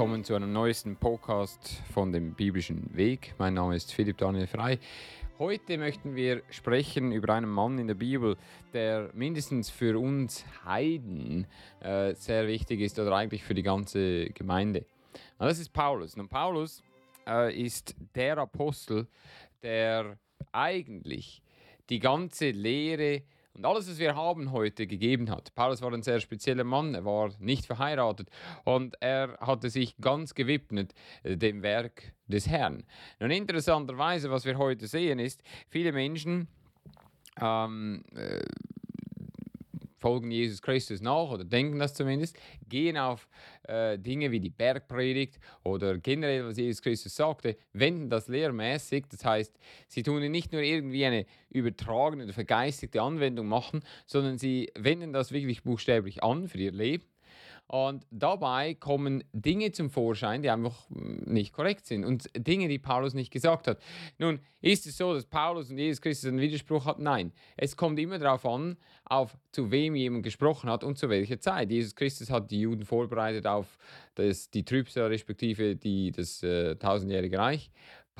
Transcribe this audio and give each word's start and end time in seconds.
Willkommen 0.00 0.24
zu 0.24 0.34
einem 0.34 0.54
neuesten 0.54 0.96
Podcast 0.96 1.82
von 1.92 2.10
dem 2.10 2.32
biblischen 2.32 2.96
Weg. 2.96 3.34
Mein 3.36 3.52
Name 3.52 3.76
ist 3.76 3.92
Philipp 3.92 4.16
Daniel 4.16 4.46
Frei. 4.46 4.78
Heute 5.38 5.76
möchten 5.76 6.16
wir 6.16 6.42
sprechen 6.48 7.12
über 7.12 7.34
einen 7.34 7.50
Mann 7.50 7.78
in 7.78 7.86
der 7.86 7.96
Bibel, 7.96 8.38
der 8.72 9.10
mindestens 9.12 9.68
für 9.68 9.98
uns 9.98 10.46
Heiden 10.64 11.46
äh, 11.80 12.14
sehr 12.14 12.48
wichtig 12.48 12.80
ist 12.80 12.98
oder 12.98 13.14
eigentlich 13.14 13.44
für 13.44 13.52
die 13.52 13.62
ganze 13.62 14.30
Gemeinde. 14.30 14.86
Und 15.36 15.48
das 15.48 15.58
ist 15.58 15.74
Paulus. 15.74 16.14
Und 16.14 16.30
Paulus 16.30 16.82
äh, 17.28 17.54
ist 17.54 17.94
der 18.14 18.38
Apostel, 18.38 19.06
der 19.62 20.16
eigentlich 20.50 21.42
die 21.90 21.98
ganze 21.98 22.52
Lehre 22.52 23.20
und 23.54 23.66
alles, 23.66 23.88
was 23.88 23.98
wir 23.98 24.14
haben 24.14 24.52
heute, 24.52 24.86
gegeben 24.86 25.30
hat. 25.30 25.54
Paulus 25.54 25.82
war 25.82 25.92
ein 25.92 26.02
sehr 26.02 26.20
spezieller 26.20 26.64
Mann, 26.64 26.94
er 26.94 27.04
war 27.04 27.30
nicht 27.38 27.66
verheiratet 27.66 28.28
und 28.64 28.96
er 29.00 29.38
hatte 29.40 29.70
sich 29.70 29.96
ganz 29.98 30.34
gewidmet 30.34 30.94
äh, 31.22 31.36
dem 31.36 31.62
Werk 31.62 32.12
des 32.26 32.48
Herrn. 32.48 32.84
Nun 33.18 33.30
interessanterweise, 33.30 34.30
was 34.30 34.44
wir 34.44 34.56
heute 34.58 34.86
sehen, 34.86 35.18
ist, 35.18 35.42
viele 35.68 35.92
Menschen 35.92 36.48
ähm, 37.40 38.04
äh, 38.14 38.40
folgen 40.00 40.30
Jesus 40.30 40.62
Christus 40.62 41.00
nach 41.00 41.30
oder 41.30 41.44
denken 41.44 41.78
das 41.78 41.94
zumindest, 41.94 42.36
gehen 42.68 42.96
auf 42.96 43.28
äh, 43.64 43.98
Dinge 43.98 44.30
wie 44.30 44.40
die 44.40 44.50
Bergpredigt 44.50 45.38
oder 45.62 45.98
generell, 45.98 46.46
was 46.46 46.56
Jesus 46.56 46.82
Christus 46.82 47.14
sagte, 47.14 47.56
wenden 47.72 48.08
das 48.08 48.28
lehrmäßig. 48.28 49.04
Das 49.10 49.24
heißt, 49.24 49.58
sie 49.86 50.02
tun 50.02 50.20
nicht 50.30 50.52
nur 50.52 50.62
irgendwie 50.62 51.04
eine 51.04 51.26
übertragene 51.50 52.24
oder 52.24 52.32
vergeistigte 52.32 53.02
Anwendung 53.02 53.46
machen, 53.46 53.82
sondern 54.06 54.38
sie 54.38 54.72
wenden 54.76 55.12
das 55.12 55.32
wirklich 55.32 55.62
buchstäblich 55.62 56.22
an 56.22 56.48
für 56.48 56.58
ihr 56.58 56.72
Leben 56.72 57.04
und 57.70 58.04
dabei 58.10 58.74
kommen 58.74 59.22
Dinge 59.32 59.70
zum 59.70 59.90
Vorschein, 59.90 60.42
die 60.42 60.50
einfach 60.50 60.90
mm, 60.90 61.32
nicht 61.32 61.52
korrekt 61.52 61.86
sind 61.86 62.04
und 62.04 62.28
Dinge, 62.36 62.66
die 62.66 62.80
Paulus 62.80 63.14
nicht 63.14 63.30
gesagt 63.30 63.68
hat. 63.68 63.78
Nun, 64.18 64.40
ist 64.60 64.88
es 64.88 64.96
so, 64.96 65.14
dass 65.14 65.24
Paulus 65.24 65.70
und 65.70 65.78
Jesus 65.78 66.00
Christus 66.00 66.28
einen 66.28 66.40
Widerspruch 66.40 66.84
hat? 66.84 66.98
Nein. 66.98 67.30
Es 67.56 67.76
kommt 67.76 68.00
immer 68.00 68.18
darauf 68.18 68.44
an, 68.44 68.76
auf 69.04 69.36
zu 69.52 69.70
wem 69.70 69.94
jemand 69.94 70.24
gesprochen 70.24 70.68
hat 70.68 70.82
und 70.82 70.98
zu 70.98 71.08
welcher 71.10 71.38
Zeit. 71.38 71.70
Jesus 71.70 71.94
Christus 71.94 72.28
hat 72.28 72.50
die 72.50 72.60
Juden 72.60 72.84
vorbereitet 72.84 73.46
auf 73.46 73.78
das, 74.16 74.50
die 74.50 74.64
Trübsal, 74.64 75.06
respektive 75.06 75.76
die, 75.76 76.10
das 76.10 76.42
äh, 76.42 76.74
tausendjährige 76.74 77.38
Reich. 77.38 77.70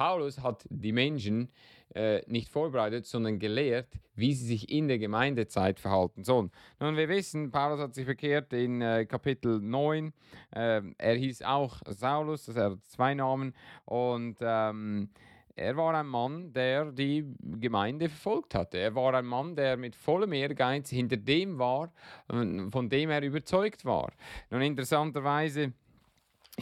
Paulus 0.01 0.41
hat 0.41 0.65
die 0.71 0.93
Menschen 0.93 1.51
äh, 1.95 2.23
nicht 2.27 2.49
vorbereitet, 2.49 3.05
sondern 3.05 3.39
gelehrt, 3.39 3.87
wie 4.15 4.33
sie 4.33 4.47
sich 4.47 4.71
in 4.71 4.89
der 4.89 4.99
Gemeindezeit 4.99 5.79
verhalten 5.79 6.25
sollen. 6.25 6.51
Nun, 6.79 6.97
wir 6.97 7.11
wissen, 7.11 7.51
Paulus 7.51 7.81
hat 7.81 7.95
sich 7.95 8.07
verkehrt 8.07 8.51
in 8.55 8.81
äh, 8.81 9.05
Kapitel 9.05 9.61
9. 9.61 10.15
Äh, 10.53 10.81
er 10.97 11.15
hieß 11.17 11.43
auch 11.43 11.83
Saulus, 11.87 12.47
das 12.47 12.57
hat 12.57 12.79
zwei 12.87 13.13
Namen. 13.13 13.53
Und 13.85 14.39
ähm, 14.41 15.11
er 15.55 15.77
war 15.77 15.93
ein 15.93 16.07
Mann, 16.07 16.51
der 16.55 16.93
die 16.93 17.35
Gemeinde 17.43 18.09
verfolgt 18.09 18.55
hatte. 18.55 18.79
Er 18.79 18.95
war 18.95 19.13
ein 19.13 19.27
Mann, 19.27 19.55
der 19.55 19.77
mit 19.77 19.95
vollem 19.95 20.33
Ehrgeiz 20.33 20.89
hinter 20.89 21.19
dem 21.19 21.59
war, 21.59 21.93
äh, 22.33 22.71
von 22.71 22.89
dem 22.89 23.11
er 23.11 23.23
überzeugt 23.23 23.85
war. 23.85 24.11
Nun, 24.49 24.63
interessanterweise 24.63 25.75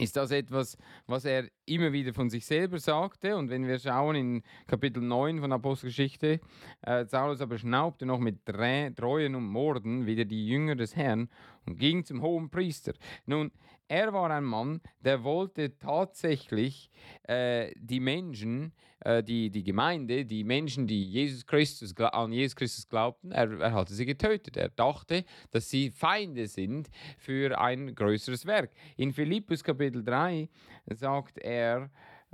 ist 0.01 0.15
das 0.15 0.31
etwas, 0.31 0.77
was 1.07 1.25
er 1.25 1.47
immer 1.65 1.91
wieder 1.91 2.13
von 2.13 2.29
sich 2.29 2.45
selber 2.45 2.79
sagte. 2.79 3.35
Und 3.35 3.49
wenn 3.49 3.67
wir 3.67 3.79
schauen 3.79 4.15
in 4.15 4.43
Kapitel 4.67 5.01
9 5.01 5.39
von 5.39 5.51
Apostelgeschichte, 5.51 6.39
äh, 6.81 7.05
Saulus 7.05 7.41
aber 7.41 7.57
schnaubte 7.57 8.05
noch 8.05 8.19
mit 8.19 8.45
Treuen 8.45 9.35
und 9.35 9.45
Morden 9.45 10.05
wieder 10.05 10.25
die 10.25 10.47
Jünger 10.47 10.75
des 10.75 10.95
Herrn 10.95 11.29
und 11.65 11.77
ging 11.77 12.03
zum 12.03 12.21
hohen 12.21 12.49
Priester. 12.49 12.93
Nun, 13.25 13.51
er 13.89 14.13
war 14.13 14.29
ein 14.29 14.43
Mann, 14.43 14.81
der 14.99 15.23
wollte 15.23 15.77
tatsächlich 15.77 16.91
äh, 17.23 17.71
die 17.75 17.99
Menschen, 17.99 18.71
äh, 18.99 19.23
die, 19.23 19.49
die 19.49 19.63
Gemeinde, 19.63 20.25
die 20.25 20.43
Menschen, 20.43 20.85
die 20.85 21.03
Jesus 21.03 21.45
Christus, 21.45 21.97
an 21.97 22.31
Jesus 22.31 22.55
Christus 22.55 22.87
glaubten, 22.87 23.31
er, 23.31 23.51
er 23.59 23.73
hatte 23.73 23.93
sie 23.93 24.05
getötet. 24.05 24.57
Er 24.57 24.69
dachte, 24.69 25.25
dass 25.51 25.69
sie 25.69 25.89
Feinde 25.89 26.47
sind 26.47 26.89
für 27.17 27.59
ein 27.59 27.95
größeres 27.95 28.45
Werk. 28.45 28.71
In 28.95 29.11
Philippus 29.11 29.63
Kapitel 29.63 30.03
3 30.03 30.47
sagt 30.85 31.39
er, 31.39 31.89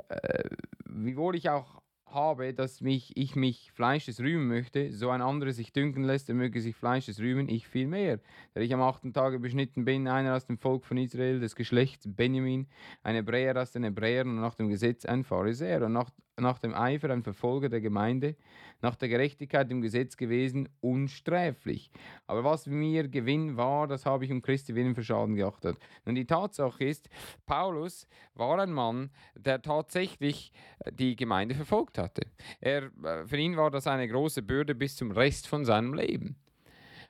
äh, 0.10 0.44
wiewohl 0.86 1.38
ich 1.38 1.50
auch 1.50 1.82
habe, 2.16 2.53
dass 2.53 2.81
mich, 2.81 3.16
ich 3.16 3.36
mich 3.36 3.72
Fleisches 3.74 4.20
rühmen 4.20 4.48
möchte, 4.48 4.92
so 4.92 5.12
ein 5.12 5.22
anderer 5.22 5.52
sich 5.52 5.72
dünken 5.72 6.03
lässt, 6.03 6.30
er 6.30 6.36
möge 6.36 6.62
sich 6.62 6.76
Fleisches 6.76 7.20
rühmen, 7.20 7.48
ich 7.50 7.68
viel 7.68 7.86
mehr. 7.86 8.20
Da 8.53 8.62
ich 8.62 8.74
am 8.74 8.81
achten 8.81 9.14
Tage 9.14 9.38
beschnitten 9.38 9.86
bin, 9.86 10.08
einer 10.08 10.36
aus 10.36 10.48
dem 10.48 10.58
Volk 10.58 10.86
von 10.86 10.98
Israel, 10.98 11.40
des 11.40 11.56
Geschlechts 11.56 12.08
Benjamin, 12.09 12.68
ein 13.03 13.16
Hebräer 13.16 13.62
aus 13.62 13.72
den 13.72 13.84
Hebräern 13.84 14.30
und 14.30 14.42
nach 14.42 14.56
dem 14.56 14.70
Gesetz 14.70 15.06
ein 15.06 15.24
Pharisäer 15.24 15.86
und 15.86 15.94
nach, 15.94 16.09
nach 16.40 16.58
dem 16.58 16.74
Eifer 16.74 17.12
ein 17.12 17.22
Verfolger 17.22 17.70
der 17.70 17.81
Gemeinde, 17.81 18.36
nach 18.82 18.96
der 18.96 19.09
Gerechtigkeit 19.09 19.70
im 19.72 19.82
Gesetz 19.82 20.18
gewesen, 20.18 20.70
unsträflich. 20.82 21.92
Aber 22.28 22.44
was 22.44 22.66
mir 22.66 23.08
Gewinn 23.08 23.58
war, 23.58 23.88
das 23.88 24.06
habe 24.06 24.26
ich 24.26 24.32
um 24.32 24.42
Christi 24.42 24.74
willen 24.76 24.96
für 24.96 25.03
Schaden 25.03 25.36
geachtet. 25.36 25.78
Und 26.06 26.16
die 26.16 26.26
Tatsache 26.26 26.84
ist, 26.84 27.09
Paulus 27.46 28.08
war 28.34 28.59
ein 28.59 28.72
Mann, 28.72 29.09
der 29.36 29.62
tatsächlich 29.62 30.52
die 30.92 31.16
Gemeinde 31.16 31.56
verfolgt 31.56 31.97
hatte. 32.06 32.28
Er, 32.60 32.92
äh, 33.04 33.26
für 33.26 33.38
ihn 33.38 33.58
war 33.58 33.72
das 33.72 33.88
eine 33.88 34.08
große 34.08 34.42
Bürde 34.42 34.76
bis 34.76 34.96
zum 34.96 35.12
Rest 35.12 35.48
von 35.48 35.66
seinem 35.66 35.94
Leben. 35.94 36.38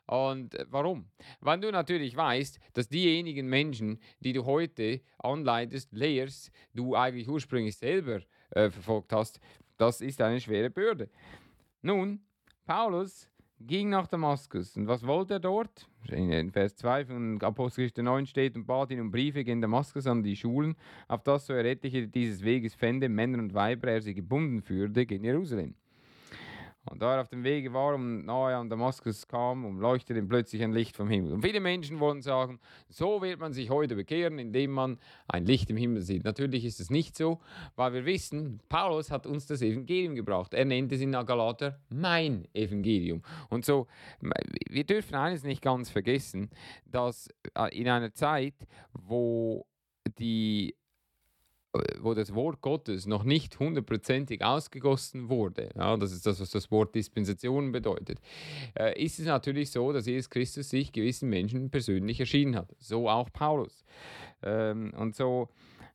Und 0.08 0.56
äh, 0.56 0.66
warum? 0.70 1.10
Weil 1.40 1.60
du 1.60 1.72
natürlich 1.72 2.16
weißt, 2.16 2.60
dass 2.74 2.88
diejenigen 2.88 3.48
Menschen, 3.48 4.00
die 4.20 4.34
du 4.34 4.46
heute 4.46 5.02
anleitest, 5.18 5.92
lehrst, 5.92 6.52
du 6.74 6.96
eigentlich 6.96 7.28
ursprünglich 7.28 7.78
selber 7.78 8.22
äh, 8.52 8.70
verfolgt 8.70 9.12
hast, 9.14 9.40
das 9.78 10.02
ist 10.02 10.22
eine 10.22 10.40
schwere 10.40 10.70
Bürde. 10.70 11.10
Nun, 11.82 12.22
Paulus 12.66 13.28
ging 13.60 13.90
nach 13.90 14.08
Damaskus. 14.08 14.76
Und 14.78 14.88
was 14.88 15.06
wollte 15.06 15.36
er 15.36 15.40
dort? 15.40 15.88
In 16.10 16.52
Vers 16.52 16.76
2 16.76 17.06
von 17.06 17.42
Apostelgeschichte 17.42 18.04
9 18.04 18.26
steht, 18.26 18.56
und 18.56 18.66
bat 18.66 18.92
ihn 18.92 19.02
um 19.02 19.12
Briefe 19.12 19.44
gegen 19.44 19.62
Damaskus 19.62 20.08
an 20.08 20.24
die 20.24 20.36
Schulen, 20.36 20.76
auf 21.08 21.24
das 21.24 21.48
so 21.48 21.54
er 21.54 21.66
etliche 21.66 22.08
dieses 22.08 22.44
Weges 22.44 22.76
fände, 22.76 23.10
Männer 23.10 23.40
und 23.40 23.54
Weiber, 23.54 23.90
er 23.90 24.02
sie 24.02 24.14
gebunden 24.14 24.62
führte 24.62 25.06
gegen 25.06 25.24
Jerusalem. 25.24 25.76
Und 26.90 27.02
da 27.02 27.16
er 27.16 27.22
auf 27.22 27.30
dem 27.30 27.44
Wege 27.44 27.74
war 27.74 27.96
und 27.96 28.26
nahe 28.26 28.56
an 28.56 28.70
Damaskus 28.70 29.28
kam, 29.28 29.66
umleuchtete 29.66 30.20
ihm 30.20 30.28
plötzlich 30.28 30.62
ein 30.64 30.72
Licht 30.72 30.96
vom 30.96 31.10
Himmel. 31.10 31.34
Und 31.34 31.42
viele 31.42 31.60
Menschen 31.60 32.00
wollen 32.00 32.22
sagen, 32.22 32.60
so 32.90 33.22
wird 33.22 33.40
man 33.40 33.54
sich 33.54 33.70
heute 33.70 33.96
bekehren, 33.96 34.38
indem 34.38 34.72
man 34.72 35.00
ein 35.28 35.46
Licht 35.46 35.70
im 35.70 35.78
Himmel 35.78 36.02
sieht. 36.02 36.24
Natürlich 36.24 36.64
ist 36.64 36.80
es 36.80 36.90
nicht 36.90 37.18
so, 37.18 37.40
weil 37.76 37.94
wir 37.94 38.06
wissen, 38.06 38.62
Paulus 38.70 39.10
hat 39.10 39.26
uns 39.26 39.48
das 39.48 39.62
Evangelium 39.62 40.16
gebracht. 40.16 40.54
Er 40.54 40.66
nennt 40.66 40.92
es 40.92 41.02
in 41.02 41.12
Galater 41.12 41.80
mein 41.90 42.48
Evangelium. 42.54 43.24
Und 43.50 43.66
so, 43.66 43.88
wir 44.70 44.84
dürfen 44.84 45.16
eines 45.16 45.44
nicht 45.44 45.62
ganz 45.62 45.90
vergessen, 45.90 46.50
dass 46.86 47.30
äh, 47.56 47.76
in 47.76 47.90
einer 47.90 48.14
Zeit, 48.14 48.54
wo 48.94 49.66
die 50.20 50.76
wo 52.02 52.14
das 52.14 52.34
Wort 52.34 52.62
Gottes 52.62 53.06
noch 53.06 53.24
nicht 53.24 53.60
hundertprozentig 53.60 54.44
ausgegossen 54.44 55.30
wurde, 55.30 55.70
ja, 55.76 55.98
das 55.98 56.12
ist 56.12 56.26
das, 56.26 56.40
was 56.40 56.52
das 56.52 56.72
Wort 56.72 56.96
Dispensation 56.96 57.72
bedeutet, 57.72 58.20
äh, 58.78 59.02
ist 59.02 59.20
es 59.20 59.26
natürlich 59.26 59.72
so, 59.72 59.92
dass 59.92 60.06
Jesus 60.06 60.30
Christus 60.30 60.70
sich 60.70 60.92
gewissen 60.92 61.30
Menschen 61.30 61.70
persönlich 61.70 62.20
erschienen 62.20 62.56
hat. 62.56 62.76
So 62.80 63.10
auch 63.10 63.32
Paulus. 63.32 63.84
Ähm, 64.44 64.94
und 64.98 65.16
so, 65.16 65.50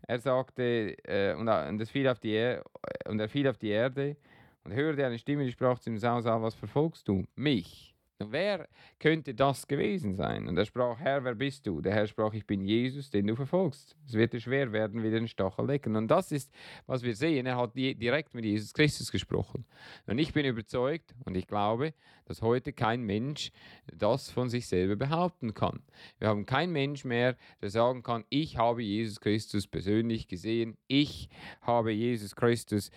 er 0.06 0.19
sagte, 0.19 0.97
äh, 1.05 1.35
und, 1.35 1.49
äh, 1.49 1.69
und, 1.69 1.87
fiel 1.87 2.09
auf 2.09 2.19
die 2.19 2.33
er 2.33 2.65
und 3.06 3.21
er 3.21 3.29
fiel 3.29 3.49
auf 3.49 3.59
die 3.59 3.69
Erde 3.69 4.17
und 4.65 4.73
hörte 4.73 5.05
eine 5.05 5.19
Stimme, 5.19 5.44
die 5.44 5.53
sprach 5.53 5.79
zu 5.79 5.91
ihm, 5.91 5.99
Saul, 5.99 6.23
Saul, 6.23 6.43
was 6.43 6.55
verfolgst 6.55 7.09
du? 7.09 7.25
Mich. 7.37 7.94
Wer 8.23 8.69
könnte 8.99 9.35
das 9.35 9.67
gewesen 9.67 10.15
sein? 10.15 10.47
Und 10.47 10.59
er 10.59 10.67
sprach, 10.67 10.99
Herr, 11.01 11.25
wer 11.25 11.35
bist 11.35 11.67
du? 11.67 11.81
Der 11.81 11.95
Herr 11.95 12.07
sprach, 12.07 12.35
ich 12.35 12.47
bin 12.47 12.67
Jesus, 12.67 13.11
den 13.11 13.27
du 13.27 13.35
verfolgst. 13.35 13.97
Es 14.07 14.13
wird 14.13 14.35
dir 14.35 14.41
schwer 14.41 14.73
werden, 14.73 15.03
wie 15.03 15.11
den 15.11 15.27
Stachel 15.27 15.67
lecken. 15.67 15.97
Und 15.97 16.09
das 16.09 16.31
ist, 16.31 16.53
was 16.87 17.03
wir 17.03 17.17
sehen. 17.17 17.47
Er 17.47 17.57
hat 17.57 17.75
direkt 17.75 18.35
mit 18.35 18.45
Jesus 18.45 18.75
Christus 18.75 19.11
gesprochen. 19.11 19.65
Und 20.07 20.19
ich 20.19 20.35
bin 20.35 20.45
überzeugt 20.45 21.15
und 21.25 21.35
ich 21.35 21.47
glaube, 21.47 21.95
dass 22.27 22.43
heute 22.43 22.75
kein 22.75 23.03
Mensch 23.03 23.53
das 23.87 24.31
von 24.31 24.51
sich 24.51 24.69
selber 24.69 24.97
behaupten 24.97 25.55
kann. 25.55 25.83
Wir 26.19 26.29
haben 26.29 26.45
keinen 26.45 26.73
Mensch 26.73 27.05
mehr, 27.05 27.37
der 27.63 27.71
sagen 27.71 28.03
kann, 28.03 28.25
ich 28.29 28.59
habe 28.59 28.83
Jesus 28.83 29.19
Christus 29.21 29.67
persönlich 29.67 30.29
gesehen, 30.29 30.77
ich 30.87 31.31
habe 31.63 31.91
Jesus 31.91 32.37
Christus 32.37 32.91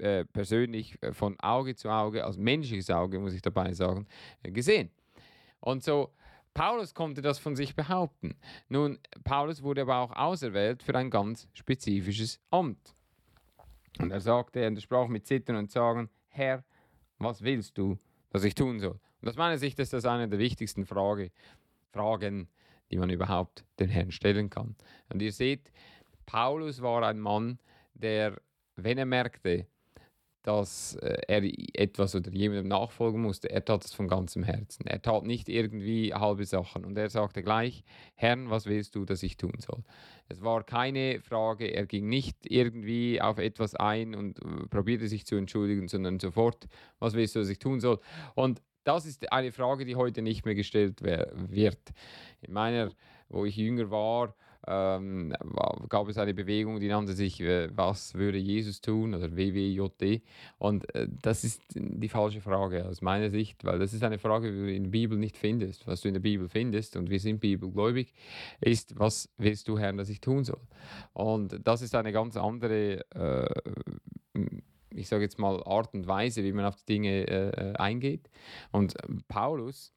äh, 0.00 0.24
persönlich 0.24 1.00
äh, 1.02 1.12
von 1.12 1.38
Auge 1.40 1.74
zu 1.74 1.88
Auge, 1.88 2.24
als 2.24 2.36
menschliches 2.36 2.90
Auge, 2.90 3.18
muss 3.18 3.34
ich 3.34 3.42
dabei 3.42 3.72
sagen, 3.72 4.06
äh, 4.42 4.50
gesehen. 4.50 4.90
Und 5.60 5.84
so, 5.84 6.12
Paulus 6.54 6.94
konnte 6.94 7.22
das 7.22 7.38
von 7.38 7.54
sich 7.54 7.76
behaupten. 7.76 8.34
Nun, 8.68 8.98
Paulus 9.24 9.62
wurde 9.62 9.82
aber 9.82 9.98
auch 9.98 10.12
auserwählt 10.12 10.82
für 10.82 10.94
ein 10.94 11.10
ganz 11.10 11.48
spezifisches 11.54 12.40
Amt. 12.50 12.94
Und 13.98 14.10
er 14.10 14.20
sagte, 14.20 14.60
er 14.60 14.80
sprach 14.80 15.08
mit 15.08 15.26
Zittern 15.26 15.56
und 15.56 15.70
Sagen, 15.70 16.08
Herr, 16.28 16.64
was 17.18 17.42
willst 17.42 17.76
du, 17.76 17.98
dass 18.30 18.44
ich 18.44 18.54
tun 18.54 18.80
soll? 18.80 18.98
Und 19.20 19.28
aus 19.28 19.36
meiner 19.36 19.58
Sicht 19.58 19.78
ist 19.78 19.92
das 19.92 20.04
eine 20.06 20.28
der 20.28 20.38
wichtigsten 20.38 20.86
Frage, 20.86 21.30
Fragen, 21.92 22.48
die 22.90 22.98
man 22.98 23.10
überhaupt 23.10 23.64
den 23.78 23.88
Herrn 23.88 24.10
stellen 24.10 24.50
kann. 24.50 24.76
Und 25.08 25.20
ihr 25.22 25.32
seht, 25.32 25.70
Paulus 26.26 26.80
war 26.80 27.02
ein 27.02 27.20
Mann, 27.20 27.58
der, 27.94 28.40
wenn 28.76 28.98
er 28.98 29.06
merkte, 29.06 29.66
dass 30.42 30.96
äh, 30.96 31.18
er 31.28 31.42
etwas 31.78 32.14
oder 32.14 32.32
jemandem 32.32 32.68
nachfolgen 32.68 33.20
musste, 33.20 33.50
er 33.50 33.64
tat 33.64 33.84
es 33.84 33.92
von 33.92 34.08
ganzem 34.08 34.42
Herzen. 34.42 34.86
Er 34.86 35.02
tat 35.02 35.24
nicht 35.24 35.48
irgendwie 35.48 36.14
halbe 36.14 36.44
Sachen 36.44 36.84
und 36.84 36.96
er 36.96 37.10
sagte 37.10 37.42
gleich, 37.42 37.84
Herrn, 38.14 38.48
was 38.48 38.66
willst 38.66 38.94
du, 38.94 39.04
dass 39.04 39.22
ich 39.22 39.36
tun 39.36 39.54
soll? 39.58 39.82
Es 40.28 40.42
war 40.42 40.64
keine 40.64 41.20
Frage, 41.20 41.66
er 41.66 41.86
ging 41.86 42.08
nicht 42.08 42.38
irgendwie 42.50 43.20
auf 43.20 43.38
etwas 43.38 43.74
ein 43.74 44.14
und 44.14 44.38
äh, 44.38 44.66
probierte 44.68 45.08
sich 45.08 45.26
zu 45.26 45.36
entschuldigen, 45.36 45.88
sondern 45.88 46.18
sofort, 46.18 46.68
was 46.98 47.14
willst 47.14 47.34
du, 47.34 47.40
dass 47.40 47.48
ich 47.48 47.58
tun 47.58 47.80
soll? 47.80 48.00
Und 48.34 48.62
das 48.84 49.04
ist 49.04 49.30
eine 49.32 49.52
Frage, 49.52 49.84
die 49.84 49.96
heute 49.96 50.22
nicht 50.22 50.46
mehr 50.46 50.54
gestellt 50.54 51.02
wird. 51.02 51.92
In 52.40 52.52
meiner, 52.52 52.90
wo 53.28 53.44
ich 53.44 53.56
jünger 53.56 53.90
war, 53.90 54.34
ähm, 54.66 55.32
gab 55.88 56.08
es 56.08 56.18
eine 56.18 56.34
Bewegung, 56.34 56.80
die 56.80 56.88
nannte 56.88 57.14
sich 57.14 57.40
äh, 57.40 57.68
Was 57.74 58.14
würde 58.14 58.38
Jesus 58.38 58.80
tun 58.80 59.14
oder 59.14 59.36
WWJD. 59.36 60.22
Und 60.58 60.94
äh, 60.94 61.08
das 61.22 61.44
ist 61.44 61.62
die 61.74 62.08
falsche 62.08 62.40
Frage 62.40 62.86
aus 62.86 63.00
meiner 63.00 63.30
Sicht, 63.30 63.64
weil 63.64 63.78
das 63.78 63.92
ist 63.92 64.02
eine 64.02 64.18
Frage, 64.18 64.50
die 64.50 64.58
du 64.58 64.72
in 64.72 64.84
der 64.84 64.90
Bibel 64.90 65.18
nicht 65.18 65.36
findest. 65.36 65.86
Was 65.86 66.02
du 66.02 66.08
in 66.08 66.14
der 66.14 66.20
Bibel 66.20 66.48
findest, 66.48 66.96
und 66.96 67.10
wir 67.10 67.20
sind 67.20 67.40
bibelgläubig, 67.40 68.12
ist, 68.60 68.98
was 68.98 69.28
willst 69.38 69.68
du, 69.68 69.78
Herr, 69.78 69.92
dass 69.92 70.08
ich 70.08 70.20
tun 70.20 70.44
soll? 70.44 70.60
Und 71.12 71.58
das 71.64 71.82
ist 71.82 71.94
eine 71.94 72.12
ganz 72.12 72.36
andere 72.36 73.04
äh, 73.14 73.72
ich 74.92 75.08
sage 75.08 75.22
jetzt 75.22 75.38
mal, 75.38 75.62
Art 75.64 75.94
und 75.94 76.06
Weise, 76.06 76.42
wie 76.42 76.52
man 76.52 76.64
auf 76.64 76.76
die 76.76 76.94
Dinge 76.94 77.26
äh, 77.28 77.50
äh 77.50 77.74
eingeht. 77.76 78.28
Und 78.72 78.94
Paulus 79.28 79.92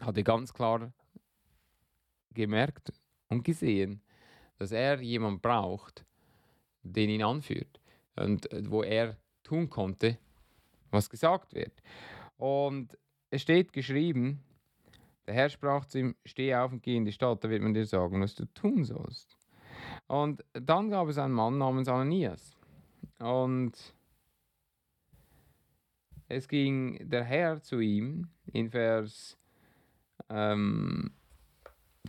hatte 0.00 0.22
ganz 0.22 0.52
klar 0.52 0.92
gemerkt, 2.34 2.92
und 3.28 3.44
gesehen, 3.44 4.00
dass 4.58 4.72
er 4.72 5.00
jemand 5.00 5.42
braucht, 5.42 6.04
den 6.82 7.10
ihn 7.10 7.22
anführt 7.22 7.80
und 8.16 8.50
äh, 8.52 8.70
wo 8.70 8.82
er 8.82 9.16
tun 9.42 9.68
konnte, 9.68 10.18
was 10.90 11.10
gesagt 11.10 11.54
wird. 11.54 11.82
Und 12.38 12.96
es 13.30 13.42
steht 13.42 13.72
geschrieben, 13.72 14.42
der 15.26 15.34
Herr 15.34 15.48
sprach 15.48 15.84
zu 15.86 15.98
ihm, 15.98 16.16
steh 16.24 16.54
auf 16.54 16.72
und 16.72 16.82
geh 16.82 16.96
in 16.96 17.04
die 17.04 17.12
Stadt, 17.12 17.42
da 17.42 17.50
wird 17.50 17.62
man 17.62 17.74
dir 17.74 17.86
sagen, 17.86 18.20
was 18.20 18.34
du 18.34 18.44
tun 18.54 18.84
sollst. 18.84 19.36
Und 20.06 20.44
dann 20.52 20.90
gab 20.90 21.08
es 21.08 21.18
einen 21.18 21.34
Mann 21.34 21.58
namens 21.58 21.88
Ananias. 21.88 22.56
Und 23.18 23.72
es 26.28 26.48
ging 26.48 27.08
der 27.08 27.24
Herr 27.24 27.60
zu 27.60 27.80
ihm 27.80 28.28
in 28.52 28.70
Vers 28.70 29.36
ähm, 30.28 31.12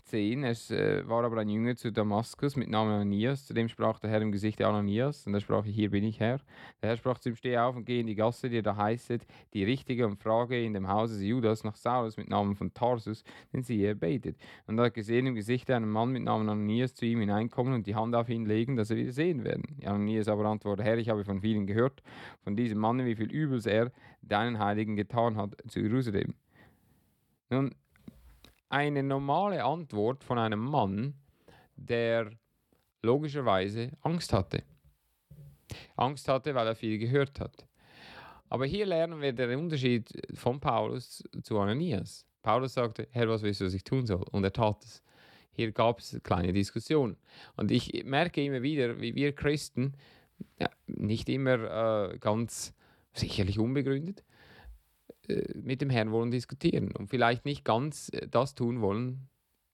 10. 0.07 0.45
Es 0.45 0.71
äh, 0.71 1.07
war 1.07 1.23
aber 1.25 1.37
ein 1.37 1.49
Jünger 1.49 1.75
zu 1.75 1.91
Damaskus 1.91 2.55
mit 2.55 2.69
Namen 2.69 2.91
Ananias. 2.91 3.45
Zu 3.45 3.53
dem 3.53 3.67
sprach 3.67 3.99
der 3.99 4.09
Herr 4.09 4.21
im 4.21 4.31
Gesicht 4.31 4.61
Ananias. 4.61 5.27
Und 5.27 5.33
er 5.33 5.41
sprach, 5.41 5.65
hier 5.65 5.91
bin 5.91 6.05
ich 6.05 6.19
Herr. 6.19 6.39
Der 6.81 6.89
Herr 6.89 6.97
sprach 6.97 7.19
zu 7.19 7.29
ihm, 7.29 7.35
steh 7.35 7.57
auf 7.57 7.75
und 7.75 7.85
geh 7.85 7.99
in 7.99 8.07
die 8.07 8.15
Gasse, 8.15 8.49
die 8.49 8.61
da 8.61 8.77
heißet, 8.77 9.27
die 9.53 9.65
richtige 9.65 10.07
und 10.07 10.17
frage 10.17 10.63
in 10.63 10.73
dem 10.73 10.87
Hause 10.87 11.23
Judas 11.23 11.63
nach 11.65 11.75
Saulus 11.75 12.15
mit 12.15 12.29
Namen 12.29 12.55
von 12.55 12.73
Tarsus, 12.73 13.23
denn 13.51 13.63
sie 13.63 13.81
er 13.83 13.95
betet. 13.95 14.37
Und 14.65 14.79
er 14.79 14.85
hat 14.85 14.93
gesehen 14.93 15.27
im 15.27 15.35
Gesicht 15.35 15.69
einen 15.69 15.89
Mann 15.89 16.11
mit 16.11 16.23
Namen 16.23 16.47
Ananias 16.47 16.93
zu 16.93 17.05
ihm 17.05 17.19
hineinkommen 17.19 17.73
und 17.73 17.85
die 17.85 17.95
Hand 17.95 18.15
auf 18.15 18.29
ihn 18.29 18.45
legen, 18.45 18.77
dass 18.77 18.89
er 18.89 18.95
wieder 18.95 19.11
sehen 19.11 19.43
werden. 19.43 19.77
Ananias 19.83 20.29
aber 20.29 20.45
antwortete, 20.45 20.87
Herr, 20.87 20.97
ich 20.97 21.09
habe 21.09 21.25
von 21.25 21.41
vielen 21.41 21.67
gehört, 21.67 22.01
von 22.43 22.55
diesem 22.55 22.79
Mann, 22.79 23.05
wie 23.05 23.15
viel 23.15 23.29
Übels 23.29 23.65
er 23.65 23.91
deinen 24.21 24.57
Heiligen 24.59 24.95
getan 24.95 25.35
hat 25.35 25.55
zu 25.67 25.81
Jerusalem. 25.81 26.33
Nun, 27.49 27.75
eine 28.69 29.03
normale 29.03 29.63
Antwort 29.63 30.23
von 30.23 30.37
einem 30.37 30.59
Mann, 30.59 31.15
der 31.75 32.31
logischerweise 33.01 33.91
Angst 34.01 34.33
hatte. 34.33 34.63
Angst 35.95 36.27
hatte, 36.27 36.55
weil 36.55 36.67
er 36.67 36.75
viel 36.75 36.97
gehört 36.97 37.39
hat. 37.39 37.67
Aber 38.49 38.65
hier 38.65 38.85
lernen 38.85 39.21
wir 39.21 39.33
den 39.33 39.59
Unterschied 39.59 40.09
von 40.33 40.59
Paulus 40.59 41.23
zu 41.43 41.59
Ananias. 41.59 42.25
Paulus 42.41 42.73
sagte, 42.73 43.07
Herr, 43.11 43.27
was 43.27 43.41
willst 43.41 43.61
du, 43.61 43.65
was 43.65 43.73
ich 43.73 43.83
tun 43.83 44.05
soll? 44.05 44.23
Und 44.31 44.43
er 44.43 44.53
tat 44.53 44.83
es. 44.83 45.03
Hier 45.51 45.71
gab 45.71 45.99
es 45.99 46.19
kleine 46.23 46.53
Diskussionen. 46.53 47.17
Und 47.55 47.71
ich 47.71 48.03
merke 48.05 48.43
immer 48.43 48.61
wieder, 48.61 49.01
wie 49.01 49.15
wir 49.15 49.33
Christen, 49.33 49.95
ja, 50.59 50.69
nicht 50.85 51.29
immer 51.29 52.11
äh, 52.11 52.17
ganz 52.19 52.73
sicherlich 53.11 53.59
unbegründet, 53.59 54.23
mit 55.55 55.81
dem 55.81 55.89
Herrn 55.89 56.11
wollen 56.11 56.31
diskutieren 56.31 56.91
und 56.91 57.09
vielleicht 57.09 57.45
nicht 57.45 57.63
ganz 57.63 58.09
äh, 58.13 58.27
das 58.27 58.55
tun 58.55 58.81
wollen, 58.81 59.29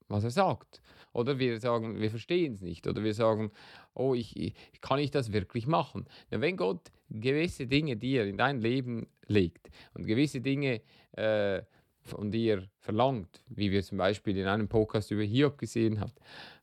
was 0.07 0.23
er 0.23 0.31
sagt. 0.31 0.81
Oder 1.13 1.37
wir 1.37 1.59
sagen, 1.59 1.99
wir 1.99 2.09
verstehen 2.09 2.53
es 2.53 2.61
nicht. 2.61 2.87
Oder 2.87 3.03
wir 3.03 3.13
sagen, 3.13 3.51
oh, 3.93 4.15
ich, 4.15 4.35
ich, 4.35 4.53
kann 4.81 4.99
ich 4.99 5.11
das 5.11 5.31
wirklich 5.31 5.67
machen? 5.67 6.05
Ja, 6.31 6.41
wenn 6.41 6.57
Gott 6.57 6.91
gewisse 7.09 7.67
Dinge 7.67 7.95
dir 7.95 8.25
in 8.25 8.37
dein 8.37 8.59
Leben 8.59 9.07
legt 9.27 9.69
und 9.93 10.05
gewisse 10.05 10.41
Dinge 10.41 10.81
äh, 11.11 11.61
von 12.01 12.31
dir 12.31 12.67
verlangt, 12.79 13.43
wie 13.47 13.71
wir 13.71 13.83
zum 13.83 13.99
Beispiel 13.99 14.37
in 14.37 14.47
einem 14.47 14.67
Podcast 14.67 15.11
über 15.11 15.23
Hiob 15.23 15.57
gesehen 15.57 15.99
hat, 15.99 16.13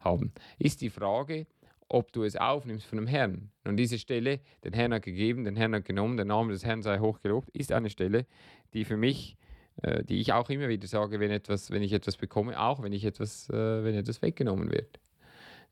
haben, 0.00 0.32
ist 0.58 0.80
die 0.80 0.90
Frage, 0.90 1.46
ob 1.88 2.12
du 2.12 2.22
es 2.22 2.36
aufnimmst 2.36 2.86
von 2.86 2.98
dem 2.98 3.06
Herrn. 3.06 3.50
Und 3.64 3.76
diese 3.76 3.98
Stelle, 3.98 4.40
den 4.64 4.72
Herrn 4.72 4.94
hat 4.94 5.02
gegeben, 5.02 5.44
den 5.44 5.56
Herrn 5.56 5.74
hat 5.74 5.84
genommen, 5.84 6.16
der 6.16 6.24
Name 6.26 6.52
des 6.52 6.64
Herrn 6.64 6.82
sei 6.82 6.98
hochgelobt, 6.98 7.50
ist 7.50 7.72
eine 7.72 7.90
Stelle, 7.90 8.26
die 8.74 8.84
für 8.84 8.96
mich, 8.96 9.36
äh, 9.82 10.04
die 10.04 10.20
ich 10.20 10.32
auch 10.32 10.50
immer 10.50 10.68
wieder 10.68 10.86
sage, 10.86 11.20
wenn, 11.20 11.30
etwas, 11.30 11.70
wenn 11.70 11.82
ich 11.82 11.92
etwas 11.92 12.16
bekomme, 12.16 12.60
auch 12.60 12.82
wenn, 12.82 12.92
ich 12.92 13.04
etwas, 13.04 13.48
äh, 13.50 13.84
wenn 13.84 13.94
etwas 13.94 14.22
weggenommen 14.22 14.70
wird. 14.70 15.00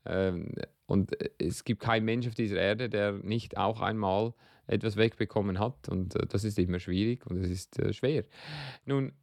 Ähm, 0.05 0.53
und 0.85 1.15
es 1.37 1.63
gibt 1.63 1.81
keinen 1.81 2.05
Mensch 2.05 2.27
auf 2.27 2.35
dieser 2.35 2.57
Erde, 2.57 2.89
der 2.89 3.13
nicht 3.13 3.57
auch 3.57 3.81
einmal 3.81 4.33
etwas 4.67 4.95
wegbekommen 4.97 5.59
hat. 5.59 5.89
Und 5.89 6.15
äh, 6.15 6.25
das 6.27 6.43
ist 6.43 6.57
immer 6.59 6.79
schwierig 6.79 7.25
und 7.27 7.37
es 7.37 7.49
ist 7.49 7.79
äh, 7.79 7.93
schwer. 7.93 8.23
Nun, 8.85 9.13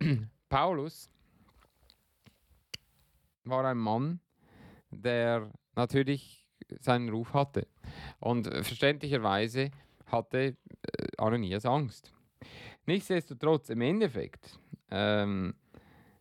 Paulus 0.48 1.10
war 3.44 3.64
ein 3.64 3.78
Mann, 3.78 4.20
der 4.90 5.50
natürlich 5.74 6.44
seinen 6.80 7.08
Ruf 7.08 7.32
hatte. 7.34 7.66
Und 8.18 8.46
äh, 8.46 8.62
verständlicherweise 8.62 9.70
hatte 10.06 10.38
äh, 10.38 10.56
Ananias 11.18 11.64
Angst. 11.64 12.12
Nichtsdestotrotz, 12.86 13.68
im 13.70 13.80
Endeffekt, 13.80 14.58
ähm, 14.90 15.54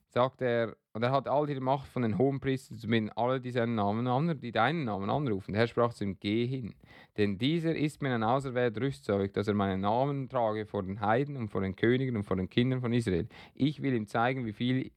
sagt 0.08 0.42
er, 0.42 0.76
und 0.94 1.04
er 1.04 1.12
hat 1.12 1.28
all 1.28 1.46
die 1.46 1.60
Macht 1.60 1.88
von 1.88 2.04
den 2.04 2.18
Hohenpriestern 2.18 2.78
zu 2.78 2.88
binden, 2.88 3.12
alle, 3.16 3.42
die 3.42 3.52
seinen 3.52 3.76
Namen 3.76 4.08
an, 4.08 4.40
die 4.40 4.52
deinen 4.54 4.86
Namen 4.86 5.10
anrufen. 5.10 5.52
Der 5.52 5.62
Herr 5.62 5.68
sprach 5.68 5.94
zu 5.94 6.06
ihm, 6.06 6.18
geh 6.20 6.48
hin, 6.48 6.74
denn 7.18 7.38
dieser 7.38 7.76
ist 7.76 8.02
mir 8.02 8.16
ein 8.16 8.24
auserwähltes 8.24 8.82
Rüstzeug, 8.82 9.34
dass 9.34 9.50
er 9.50 9.54
meinen 9.54 9.82
Namen 9.82 10.30
trage 10.30 10.66
vor 10.66 10.84
den 10.84 11.02
Heiden 11.02 11.36
und 11.36 11.50
vor 11.50 11.62
den 11.62 11.76
Königen 11.76 12.16
und 12.16 12.24
vor 12.24 12.38
den 12.38 12.50
Kindern 12.50 12.80
von 12.80 12.94
Israel. 12.94 13.28
Ich 13.54 13.82
will 13.82 13.94
ihm 13.94 14.08
zeigen, 14.08 14.46
wie 14.46 14.54
viel 14.54 14.92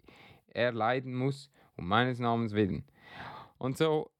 er 0.46 0.72
leiden 0.72 1.14
muss, 1.14 1.50
um 1.76 1.88
meines 1.88 2.20
Namens 2.20 2.54
willen. 2.54 2.84
Und 3.58 3.76
so 3.76 4.10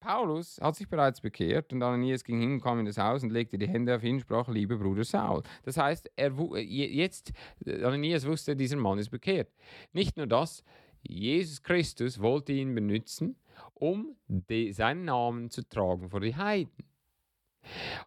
Paulus 0.00 0.58
hat 0.60 0.76
sich 0.76 0.88
bereits 0.88 1.20
bekehrt 1.20 1.72
und 1.72 1.82
Ananias 1.82 2.22
ging 2.22 2.40
hin, 2.40 2.60
kam 2.60 2.78
in 2.78 2.86
das 2.86 2.98
Haus 2.98 3.22
und 3.22 3.30
legte 3.30 3.58
die 3.58 3.68
Hände 3.68 3.94
auf 3.96 4.04
ihn 4.04 4.16
und 4.16 4.20
sprach, 4.20 4.48
lieber 4.48 4.76
Bruder 4.76 5.04
Saul. 5.04 5.42
Das 5.64 5.76
heißt, 5.76 6.10
er, 6.16 6.32
jetzt, 6.60 7.32
Ananias 7.66 8.26
wusste, 8.26 8.54
dieser 8.54 8.76
Mann 8.76 8.98
ist 8.98 9.10
bekehrt. 9.10 9.52
Nicht 9.92 10.16
nur 10.16 10.26
das, 10.26 10.62
Jesus 11.02 11.62
Christus 11.62 12.20
wollte 12.20 12.52
ihn 12.52 12.74
benutzen, 12.74 13.36
um 13.74 14.16
die, 14.28 14.72
seinen 14.72 15.04
Namen 15.04 15.50
zu 15.50 15.66
tragen 15.68 16.10
vor 16.10 16.20
die 16.20 16.36
Heiden. 16.36 16.84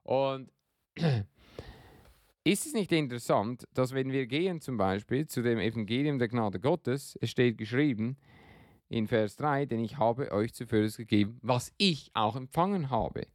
Und 0.03 0.51
ist 2.43 2.65
es 2.65 2.73
nicht 2.73 2.91
interessant, 2.91 3.67
dass 3.73 3.93
wenn 3.93 4.11
wir 4.11 4.25
gehen 4.25 4.61
zum 4.61 4.77
Beispiel 4.77 5.27
zu 5.27 5.41
dem 5.41 5.59
Evangelium 5.59 6.19
der 6.19 6.29
Gnade 6.29 6.59
Gottes, 6.59 7.17
es 7.21 7.29
steht 7.29 7.57
geschrieben 7.57 8.17
in 8.89 9.07
Vers 9.07 9.35
3, 9.37 9.65
denn 9.65 9.79
ich 9.79 9.97
habe 9.97 10.31
euch 10.31 10.53
zuvor 10.53 10.81
gegeben, 10.81 11.39
was 11.41 11.71
ich 11.77 12.11
auch 12.13 12.35
empfangen 12.35 12.89
habe 12.89 13.27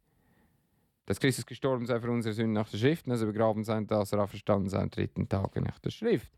dass 1.05 1.19
Christus 1.19 1.45
gestorben 1.45 1.85
sei 1.85 1.99
für 1.99 2.09
unsere 2.09 2.33
Sünden 2.33 2.53
nach 2.53 2.69
der 2.69 2.77
Schrift, 2.77 3.07
dass 3.07 3.21
er 3.21 3.27
begraben 3.27 3.63
sei 3.63 3.77
und 3.77 3.91
dass 3.91 4.11
er 4.11 4.23
auferstanden 4.23 4.69
sei 4.69 4.79
am 4.79 4.89
dritten 4.89 5.29
Tag 5.29 5.55
nach 5.61 5.79
der 5.79 5.91
Schrift. 5.91 6.31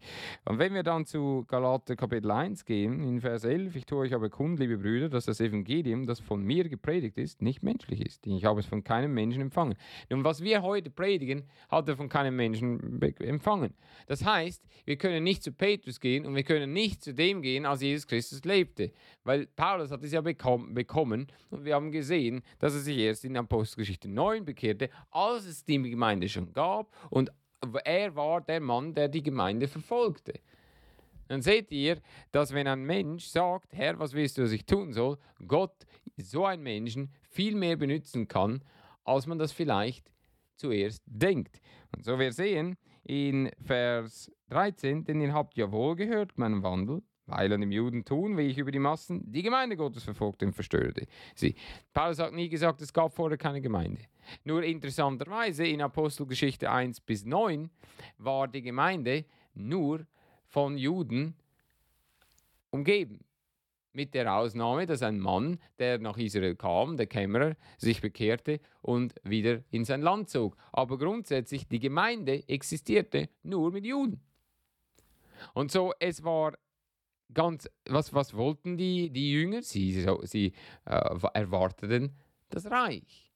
Und 0.45 0.59
wenn 0.59 0.73
wir 0.73 0.83
dann 0.83 1.05
zu 1.05 1.45
Galater 1.47 1.95
Kapitel 1.95 2.31
1 2.31 2.65
gehen, 2.65 3.03
in 3.03 3.21
Vers 3.21 3.43
11, 3.43 3.75
ich 3.75 3.85
tue 3.85 3.99
euch 3.99 4.13
aber 4.13 4.29
kund, 4.29 4.59
liebe 4.59 4.77
Brüder, 4.77 5.09
dass 5.09 5.25
das 5.25 5.39
Evangelium, 5.39 6.05
das 6.05 6.19
von 6.19 6.43
mir 6.43 6.67
gepredigt 6.67 7.17
ist, 7.17 7.41
nicht 7.41 7.63
menschlich 7.63 8.05
ist. 8.05 8.27
Ich 8.27 8.45
habe 8.45 8.59
es 8.59 8.65
von 8.65 8.83
keinem 8.83 9.13
Menschen 9.13 9.41
empfangen. 9.41 9.75
Und 10.09 10.23
was 10.23 10.43
wir 10.43 10.61
heute 10.61 10.89
predigen, 10.89 11.43
hat 11.69 11.87
er 11.87 11.95
von 11.95 12.09
keinem 12.09 12.35
Menschen 12.35 13.01
empfangen. 13.19 13.73
Das 14.07 14.25
heißt, 14.25 14.63
wir 14.85 14.97
können 14.97 15.23
nicht 15.23 15.43
zu 15.43 15.51
Petrus 15.51 15.99
gehen 15.99 16.25
und 16.25 16.35
wir 16.35 16.43
können 16.43 16.73
nicht 16.73 17.03
zu 17.03 17.13
dem 17.13 17.41
gehen, 17.41 17.65
als 17.65 17.81
Jesus 17.81 18.07
Christus 18.07 18.43
lebte. 18.43 18.91
Weil 19.23 19.47
Paulus 19.47 19.91
hat 19.91 20.03
es 20.03 20.11
ja 20.11 20.21
bekommen 20.21 21.27
und 21.49 21.65
wir 21.65 21.75
haben 21.75 21.91
gesehen, 21.91 22.41
dass 22.59 22.73
er 22.73 22.79
sich 22.79 22.97
erst 22.97 23.25
in 23.25 23.37
Apostelgeschichte 23.37 24.09
9 24.09 24.45
bekehrte, 24.57 24.89
als 25.11 25.45
es 25.45 25.63
die 25.63 25.81
Gemeinde 25.81 26.27
schon 26.27 26.51
gab 26.51 26.91
und 27.09 27.31
er 27.85 28.15
war 28.15 28.41
der 28.41 28.59
Mann, 28.59 28.93
der 28.93 29.07
die 29.07 29.23
Gemeinde 29.23 29.67
verfolgte. 29.67 30.33
Dann 31.27 31.41
seht 31.41 31.71
ihr, 31.71 32.01
dass 32.31 32.53
wenn 32.53 32.67
ein 32.67 32.83
Mensch 32.83 33.25
sagt, 33.25 33.73
Herr, 33.73 33.99
was 33.99 34.13
willst 34.13 34.37
du, 34.37 34.43
dass 34.43 34.51
ich 34.51 34.65
tun 34.65 34.93
soll, 34.93 35.17
Gott 35.45 35.85
so 36.17 36.45
einen 36.45 36.63
Menschen 36.63 37.13
viel 37.29 37.55
mehr 37.55 37.75
benutzen 37.75 38.27
kann, 38.27 38.63
als 39.03 39.27
man 39.27 39.37
das 39.37 39.51
vielleicht 39.51 40.09
zuerst 40.55 41.03
denkt. 41.05 41.61
Und 41.95 42.05
so 42.05 42.17
wir 42.17 42.31
sehen 42.31 42.77
in 43.03 43.51
Vers 43.61 44.31
13, 44.49 45.03
denn 45.03 45.21
ihr 45.21 45.33
habt 45.33 45.57
ja 45.57 45.71
wohl 45.71 45.95
gehört 45.95 46.37
meinen 46.37 46.63
Wandel, 46.63 47.01
weil 47.27 47.51
an 47.53 47.61
dem 47.61 47.71
Juden 47.71 48.03
tun, 48.03 48.37
wie 48.37 48.47
ich 48.47 48.57
über 48.57 48.71
die 48.71 48.79
Massen 48.79 49.31
die 49.31 49.43
Gemeinde 49.43 49.77
Gottes 49.77 50.03
verfolgte 50.03 50.45
und 50.45 50.53
verstörte. 50.53 51.07
Sie. 51.35 51.55
Paulus 51.93 52.19
hat 52.19 52.33
nie 52.33 52.49
gesagt, 52.49 52.81
es 52.81 52.91
gab 52.91 53.13
vorher 53.13 53.37
keine 53.37 53.61
Gemeinde. 53.61 54.01
Nur 54.43 54.63
interessanterweise 54.63 55.67
in 55.67 55.81
Apostelgeschichte 55.81 56.71
1 56.71 57.01
bis 57.01 57.25
9 57.25 57.69
war 58.17 58.47
die 58.47 58.61
Gemeinde 58.61 59.25
nur 59.53 60.05
von 60.45 60.77
Juden 60.77 61.35
umgeben. 62.69 63.19
Mit 63.93 64.13
der 64.13 64.31
Ausnahme, 64.31 64.85
dass 64.85 65.01
ein 65.01 65.19
Mann, 65.19 65.57
der 65.79 65.97
nach 65.97 66.17
Israel 66.17 66.55
kam, 66.55 66.97
der 66.97 67.07
Kämmerer, 67.07 67.55
sich 67.77 67.99
bekehrte 67.99 68.59
und 68.81 69.15
wieder 69.23 69.63
in 69.71 69.85
sein 69.85 70.01
Land 70.01 70.29
zog. 70.29 70.55
Aber 70.71 70.99
grundsätzlich, 70.99 71.67
die 71.67 71.79
Gemeinde 71.79 72.47
existierte 72.47 73.29
nur 73.41 73.71
mit 73.71 73.85
Juden. 73.85 74.21
Und 75.53 75.71
so, 75.71 75.93
es 75.99 76.23
war 76.23 76.53
ganz, 77.33 77.69
was, 77.87 78.13
was 78.13 78.35
wollten 78.35 78.77
die, 78.77 79.09
die 79.09 79.31
Jünger? 79.31 79.61
Sie, 79.61 80.05
sie 80.23 80.53
äh, 80.85 81.19
erwarteten 81.33 82.15
das 82.49 82.69
Reich. 82.69 83.31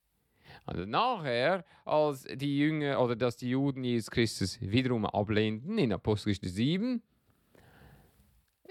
Und 0.65 0.89
nachher, 0.89 1.65
als 1.85 2.23
die 2.35 2.57
Jünger 2.57 3.01
oder 3.01 3.15
dass 3.15 3.37
die 3.37 3.49
Juden 3.49 3.83
Jesus 3.83 4.11
Christus 4.11 4.59
wiederum 4.61 5.05
ablehnten, 5.05 5.77
in 5.77 5.93
Apostelgeschichte 5.93 6.49
7, 6.49 7.01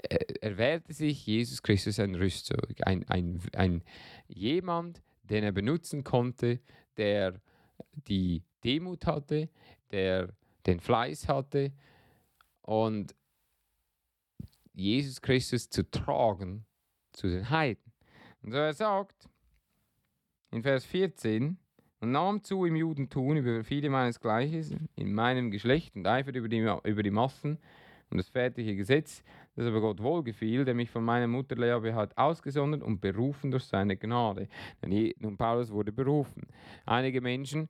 äh, 0.03 0.17
erwählte 0.41 0.93
sich 0.93 1.27
Jesus 1.27 1.63
Christus 1.63 1.99
ein 1.99 2.15
Rüstzeug, 2.15 2.81
ein, 2.87 3.07
ein, 3.09 3.41
ein 3.55 3.83
jemand, 4.29 5.03
den 5.25 5.45
er 5.45 5.53
benutzen 5.53 6.05
konnte, 6.05 6.61
der 6.97 7.41
die 8.09 8.43
Demut 8.65 9.07
hatte, 9.07 9.49
der 9.91 10.33
den 10.67 10.81
Fleiß 10.81 11.29
hatte 11.29 11.73
und 12.63 13.15
Jesus 14.81 15.21
Christus 15.21 15.69
zu 15.69 15.89
tragen 15.91 16.65
zu 17.13 17.29
den 17.29 17.51
Heiden. 17.51 17.93
Und 18.43 18.53
so 18.53 18.57
er 18.57 18.73
sagt 18.73 19.29
in 20.51 20.63
Vers 20.63 20.85
14, 20.87 21.59
und 22.01 22.13
nahm 22.13 22.43
zu 22.43 22.65
im 22.65 22.77
Judentum 22.77 23.37
über 23.37 23.63
viele 23.63 23.91
meinesgleiches 23.91 24.75
in 24.97 25.13
meinem 25.13 25.51
Geschlecht 25.51 25.95
und 25.97 26.07
eifert 26.07 26.35
über 26.35 26.49
die, 26.49 26.67
über 26.85 27.03
die 27.03 27.11
Massen 27.11 27.59
und 28.09 28.17
das 28.17 28.29
väterliche 28.29 28.75
Gesetz, 28.75 29.23
das 29.55 29.67
aber 29.67 29.81
Gott 29.81 30.03
wohlgefiel, 30.03 30.65
der 30.65 30.75
mich 30.75 30.91
von 30.91 31.05
meiner 31.05 31.27
Mutterlehre 31.27 31.95
hat 31.95 32.17
ausgesondert 32.17 32.83
und 32.83 33.01
berufen 33.01 33.51
durch 33.51 33.65
seine 33.65 33.97
Gnade. 33.97 34.49
Denn 34.83 35.13
nun 35.19 35.37
Paulus 35.37 35.71
wurde 35.71 35.93
berufen. 35.93 36.47
Einige 36.87 37.21
Menschen 37.21 37.69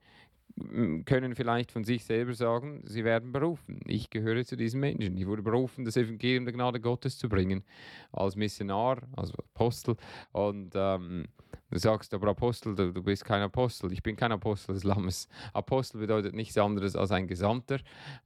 können 1.05 1.35
vielleicht 1.35 1.71
von 1.71 1.83
sich 1.83 2.03
selber 2.03 2.33
sagen, 2.33 2.81
sie 2.85 3.03
werden 3.03 3.31
berufen. 3.31 3.79
Ich 3.85 4.09
gehöre 4.09 4.43
zu 4.45 4.55
diesen 4.55 4.79
Menschen. 4.79 5.17
Ich 5.17 5.27
wurde 5.27 5.41
berufen, 5.41 5.85
das 5.85 5.97
Evangelium 5.97 6.45
der 6.45 6.53
Gnade 6.53 6.79
Gottes 6.79 7.17
zu 7.17 7.29
bringen, 7.29 7.63
als 8.11 8.35
Missionar, 8.35 9.01
als 9.15 9.33
Apostel. 9.35 9.95
Und 10.31 10.71
ähm, 10.75 11.25
Du 11.71 11.79
sagst 11.79 12.13
aber 12.13 12.27
Apostel, 12.27 12.75
du, 12.75 13.01
bist 13.01 13.23
kein 13.23 13.41
Apostel. 13.41 13.93
Ich 13.93 14.03
bin 14.03 14.17
kein 14.17 14.33
Apostel 14.33 14.73
des 14.73 14.83
Lammes. 14.83 15.29
Apostel 15.53 15.99
bedeutet 15.99 16.35
nichts 16.35 16.57
anderes 16.57 16.97
als 16.97 17.11
ein 17.11 17.27
Gesandter. 17.27 17.79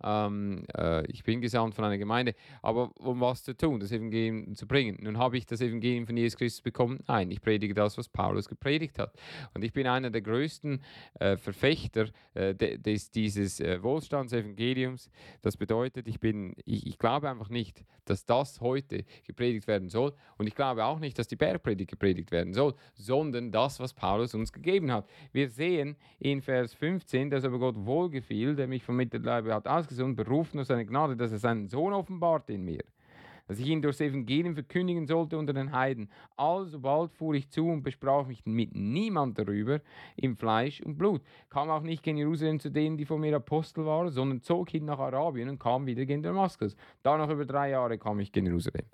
Ähm, 0.04 0.64
äh, 0.76 1.06
ich 1.12 1.24
bin 1.24 1.42
gesandt 1.42 1.76
von 1.76 1.86
einer 1.86 2.00
Gemeinde. 2.00 2.34
Aber 2.64 2.92
um 3.00 3.22
was 3.22 3.44
zu 3.44 3.56
tun, 3.56 3.80
das 3.80 3.92
Evangelium 3.92 4.56
zu 4.56 4.66
bringen. 4.66 4.98
Nun 5.00 5.20
habe 5.20 5.38
ich 5.38 5.46
das 5.46 5.62
Evangelium 5.62 6.08
von 6.08 6.18
Jesus 6.18 6.40
Christus 6.40 6.62
bekommen? 6.62 7.04
Nein, 7.08 7.30
ich 7.30 7.40
predige 7.40 7.76
das, 7.76 8.00
was 8.00 8.10
Paulus 8.10 8.50
gepredigt 8.50 8.98
hat. 8.98 9.14
Und 9.54 9.64
ich 9.64 9.74
bin 9.74 9.86
einer 9.86 10.10
der 10.10 10.22
größten 10.22 10.82
äh, 11.20 11.38
Verfechter 11.38 12.08
äh, 12.34 12.56
des, 12.56 13.12
dieses 13.12 13.60
äh, 13.60 13.84
Wohlstandsevangeliums. 13.84 15.12
Das 15.44 15.56
bedeutet, 15.56 16.08
ich, 16.08 16.20
bin, 16.20 16.56
ich, 16.66 16.88
ich 16.88 16.98
glaube 16.98 17.30
einfach 17.30 17.50
nicht, 17.50 17.86
dass 18.06 18.26
das 18.26 18.60
heute 18.60 19.06
gepredigt 19.24 19.68
werden 19.68 19.90
soll. 19.90 20.14
Und 20.40 20.48
ich 20.48 20.56
glaube 20.56 20.84
auch 20.84 20.98
nicht, 20.98 21.20
dass 21.20 21.28
die 21.28 21.36
Bergpredigt 21.36 21.92
gepredigt 21.92 22.32
werden 22.32 22.56
soll, 22.56 22.74
sondern 22.96 23.35
sondern 23.36 23.52
das, 23.52 23.80
was 23.80 23.94
Paulus 23.94 24.34
uns 24.34 24.52
gegeben 24.52 24.92
hat. 24.92 25.06
Wir 25.32 25.50
sehen 25.50 25.96
in 26.20 26.42
Vers 26.42 26.74
15, 26.74 27.30
dass 27.30 27.44
aber 27.44 27.60
Gott 27.60 27.76
wohlgefiel, 27.78 28.56
der 28.56 28.68
mich 28.68 28.84
vom 28.84 28.96
Mittelleibe 28.96 29.54
hat 29.54 29.68
ausgesucht, 29.68 30.16
berufen 30.16 30.58
durch 30.58 30.68
seine 30.68 30.86
Gnade, 30.86 31.16
dass 31.16 31.32
er 31.32 31.40
seinen 31.40 31.68
Sohn 31.68 31.94
offenbart 31.94 32.50
in 32.50 32.64
mir 32.64 32.84
dass 33.48 33.60
ich 33.60 33.68
ihn 33.68 33.82
durchs 33.82 34.02
Evangelium 34.02 34.54
verkündigen 34.54 35.08
sollte 35.08 35.38
unter 35.38 35.54
den 35.54 35.72
Heiden. 35.72 36.10
Alsobald 36.38 37.12
fuhr 37.14 37.36
ich 37.36 37.50
zu 37.50 37.68
und 37.68 37.84
besprach 37.84 38.26
mich 38.28 38.46
mit 38.46 38.76
niemand 38.76 39.38
darüber 39.38 39.82
im 40.16 40.36
Fleisch 40.36 40.82
und 40.82 40.98
Blut. 40.98 41.22
Kam 41.50 41.70
auch 41.70 41.84
nicht 41.84 42.04
gen 42.04 42.18
Jerusalem 42.18 42.60
zu 42.60 42.70
denen, 42.70 42.98
die 42.98 43.06
von 43.06 43.22
mir 43.22 43.36
Apostel 43.36 43.86
waren, 43.86 44.10
sondern 44.10 44.42
zog 44.42 44.70
hin 44.70 44.86
nach 44.86 45.00
Arabien 45.00 45.50
und 45.50 45.60
kam 45.60 45.86
wieder 45.86 46.06
gen 46.06 46.24
Damaskus. 46.24 46.76
Danach 47.04 47.30
über 47.30 47.46
drei 47.46 47.72
Jahre 47.72 47.98
kam 47.98 48.20
ich 48.20 48.32
gen 48.32 48.46
Jerusalem. 48.46 48.86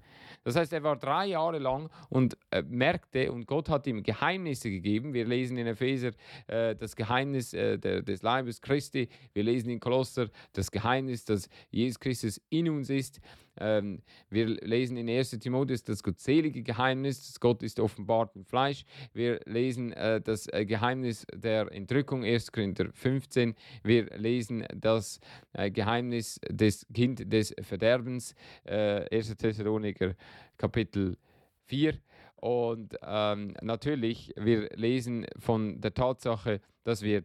Das 0.44 0.56
heißt, 0.56 0.74
er 0.74 0.84
war 0.84 0.96
drei 0.96 1.28
Jahre 1.28 1.60
lang 1.60 1.90
und 2.10 2.38
äh, 2.50 2.64
merkte, 2.64 3.32
und 3.32 3.46
Gott 3.46 3.70
hat 3.70 3.86
ihm 3.88 4.04
Geheimnisse 4.04 4.70
gegeben. 4.70 5.14
Wir 5.14 5.26
lesen 5.26 5.58
in 5.58 5.68
Epheser 5.68 6.12
äh, 6.48 6.76
das 6.76 6.96
Geheimnis 6.96 7.54
äh, 7.54 7.78
der, 7.78 8.02
des 8.02 8.22
Leibes 8.22 8.62
Christi. 8.62 9.08
Wir 9.34 9.44
lesen 9.44 9.70
in 9.70 9.80
Kolosser 9.80 10.30
das 10.54 10.72
Geheimnis, 10.72 11.26
dass 11.26 11.50
Jesus 11.70 12.00
Christus 12.00 12.42
in 12.50 12.70
uns 12.70 12.90
ist. 12.90 13.22
Ähm, 13.60 14.02
wir 14.30 14.48
lesen 14.48 14.98
in 14.98 15.10
1. 15.10 15.32
Timotheus 15.40 15.84
das 15.84 16.04
gottselige 16.04 16.64
Geheimnis, 16.64 17.40
Gott 17.40 17.64
ist 17.64 17.80
offenbart 17.80 18.36
im 18.36 18.46
Fleisch. 18.46 18.86
Wir 19.14 19.40
lesen 19.46 19.92
äh, 19.94 20.22
das 20.22 20.48
äh, 20.48 20.66
Geheimnis 20.66 21.26
der 21.34 21.72
Entrückung, 21.72 22.24
1. 22.24 22.52
Korinther 22.52 22.90
15. 22.94 23.56
Wir 23.84 24.06
lesen 24.18 24.66
das 24.76 25.20
äh, 25.54 25.70
Geheimnis 25.70 26.40
des 26.50 26.86
Kind 26.94 27.32
des 27.32 27.54
Verderbens, 27.62 28.36
1. 28.66 29.12
Äh, 29.12 29.36
Thessaloniker 29.36 30.16
Kapitel 30.58 31.18
4. 31.66 31.96
Und 32.38 32.98
ähm, 33.04 33.54
natürlich, 33.62 34.34
wir 34.36 34.70
lesen 34.76 35.28
von 35.38 35.80
der 35.80 35.94
Tatsache, 35.94 36.60
dass 36.84 37.04
wir 37.04 37.24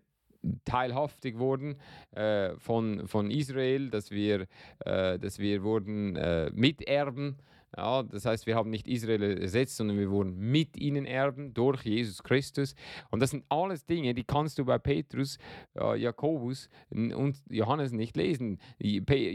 teilhaftig 0.64 1.38
wurden 1.38 1.76
äh, 2.12 2.56
von, 2.58 3.06
von 3.06 3.30
Israel, 3.30 3.90
dass 3.90 4.10
wir, 4.10 4.46
äh, 4.84 5.18
dass 5.18 5.38
wir 5.38 5.62
wurden 5.62 6.16
äh, 6.16 6.50
Miterben 6.52 7.36
ja, 7.76 8.02
das 8.02 8.24
heißt, 8.24 8.46
wir 8.46 8.54
haben 8.54 8.70
nicht 8.70 8.88
Israel 8.88 9.22
ersetzt, 9.38 9.76
sondern 9.76 9.98
wir 9.98 10.10
wurden 10.10 10.38
mit 10.38 10.76
ihnen 10.78 11.04
Erben 11.04 11.52
durch 11.52 11.82
Jesus 11.82 12.22
Christus. 12.22 12.74
Und 13.10 13.20
das 13.20 13.30
sind 13.30 13.44
alles 13.48 13.84
Dinge, 13.84 14.14
die 14.14 14.24
kannst 14.24 14.58
du 14.58 14.64
bei 14.64 14.78
Petrus, 14.78 15.38
äh, 15.78 15.98
Jakobus 15.98 16.70
und 16.90 17.36
Johannes 17.50 17.92
nicht 17.92 18.16
lesen. 18.16 18.58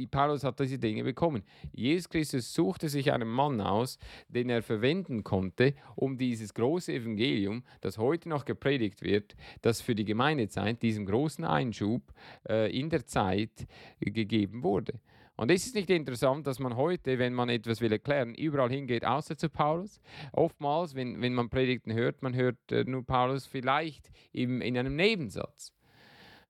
Paulus 0.10 0.43
hat 0.43 0.60
diese 0.60 0.79
Dinge 0.79 1.03
bekommen. 1.03 1.43
Jesus 1.71 2.10
Christus 2.10 2.53
suchte 2.53 2.89
sich 2.89 3.12
einen 3.12 3.29
Mann 3.29 3.62
aus, 3.62 4.00
den 4.27 4.50
er 4.50 4.63
verwenden 4.63 5.24
konnte, 5.24 5.75
um 5.95 6.17
dieses 6.17 6.53
große 6.53 6.93
Evangelium, 6.93 7.63
das 7.81 7.98
heute 7.98 8.29
noch 8.29 8.45
gepredigt 8.45 9.01
wird, 9.03 9.36
das 9.62 9.81
für 9.81 9.93
die 9.93 10.05
Gemeindezeit, 10.05 10.81
diesem 10.81 11.05
großen 11.05 11.45
Einschub 11.45 12.01
äh, 12.50 12.75
in 12.77 12.89
der 12.89 13.05
Zeit 13.05 13.67
gegeben 14.00 14.63
wurde. 14.63 15.00
Und 15.41 15.50
ist 15.50 15.65
es 15.65 15.74
nicht 15.74 15.89
interessant, 15.89 16.45
dass 16.45 16.60
man 16.60 16.75
heute, 16.75 17.17
wenn 17.17 17.33
man 17.33 17.50
etwas 17.50 17.81
will 17.81 17.91
erklären, 17.91 18.36
überall 18.36 18.69
hingeht, 18.69 19.03
außer 19.03 19.36
zu 19.36 19.50
Paulus? 19.50 20.00
Oftmals, 20.33 20.93
wenn, 20.93 21.19
wenn 21.19 21.33
man 21.33 21.50
Predigten 21.50 21.91
hört, 21.93 22.21
man 22.21 22.36
hört 22.36 22.60
äh, 22.71 22.83
nur 22.83 23.03
Paulus 23.03 23.48
vielleicht 23.48 24.12
im, 24.33 24.62
in 24.62 24.77
einem 24.77 24.95
Nebensatz. 24.95 25.74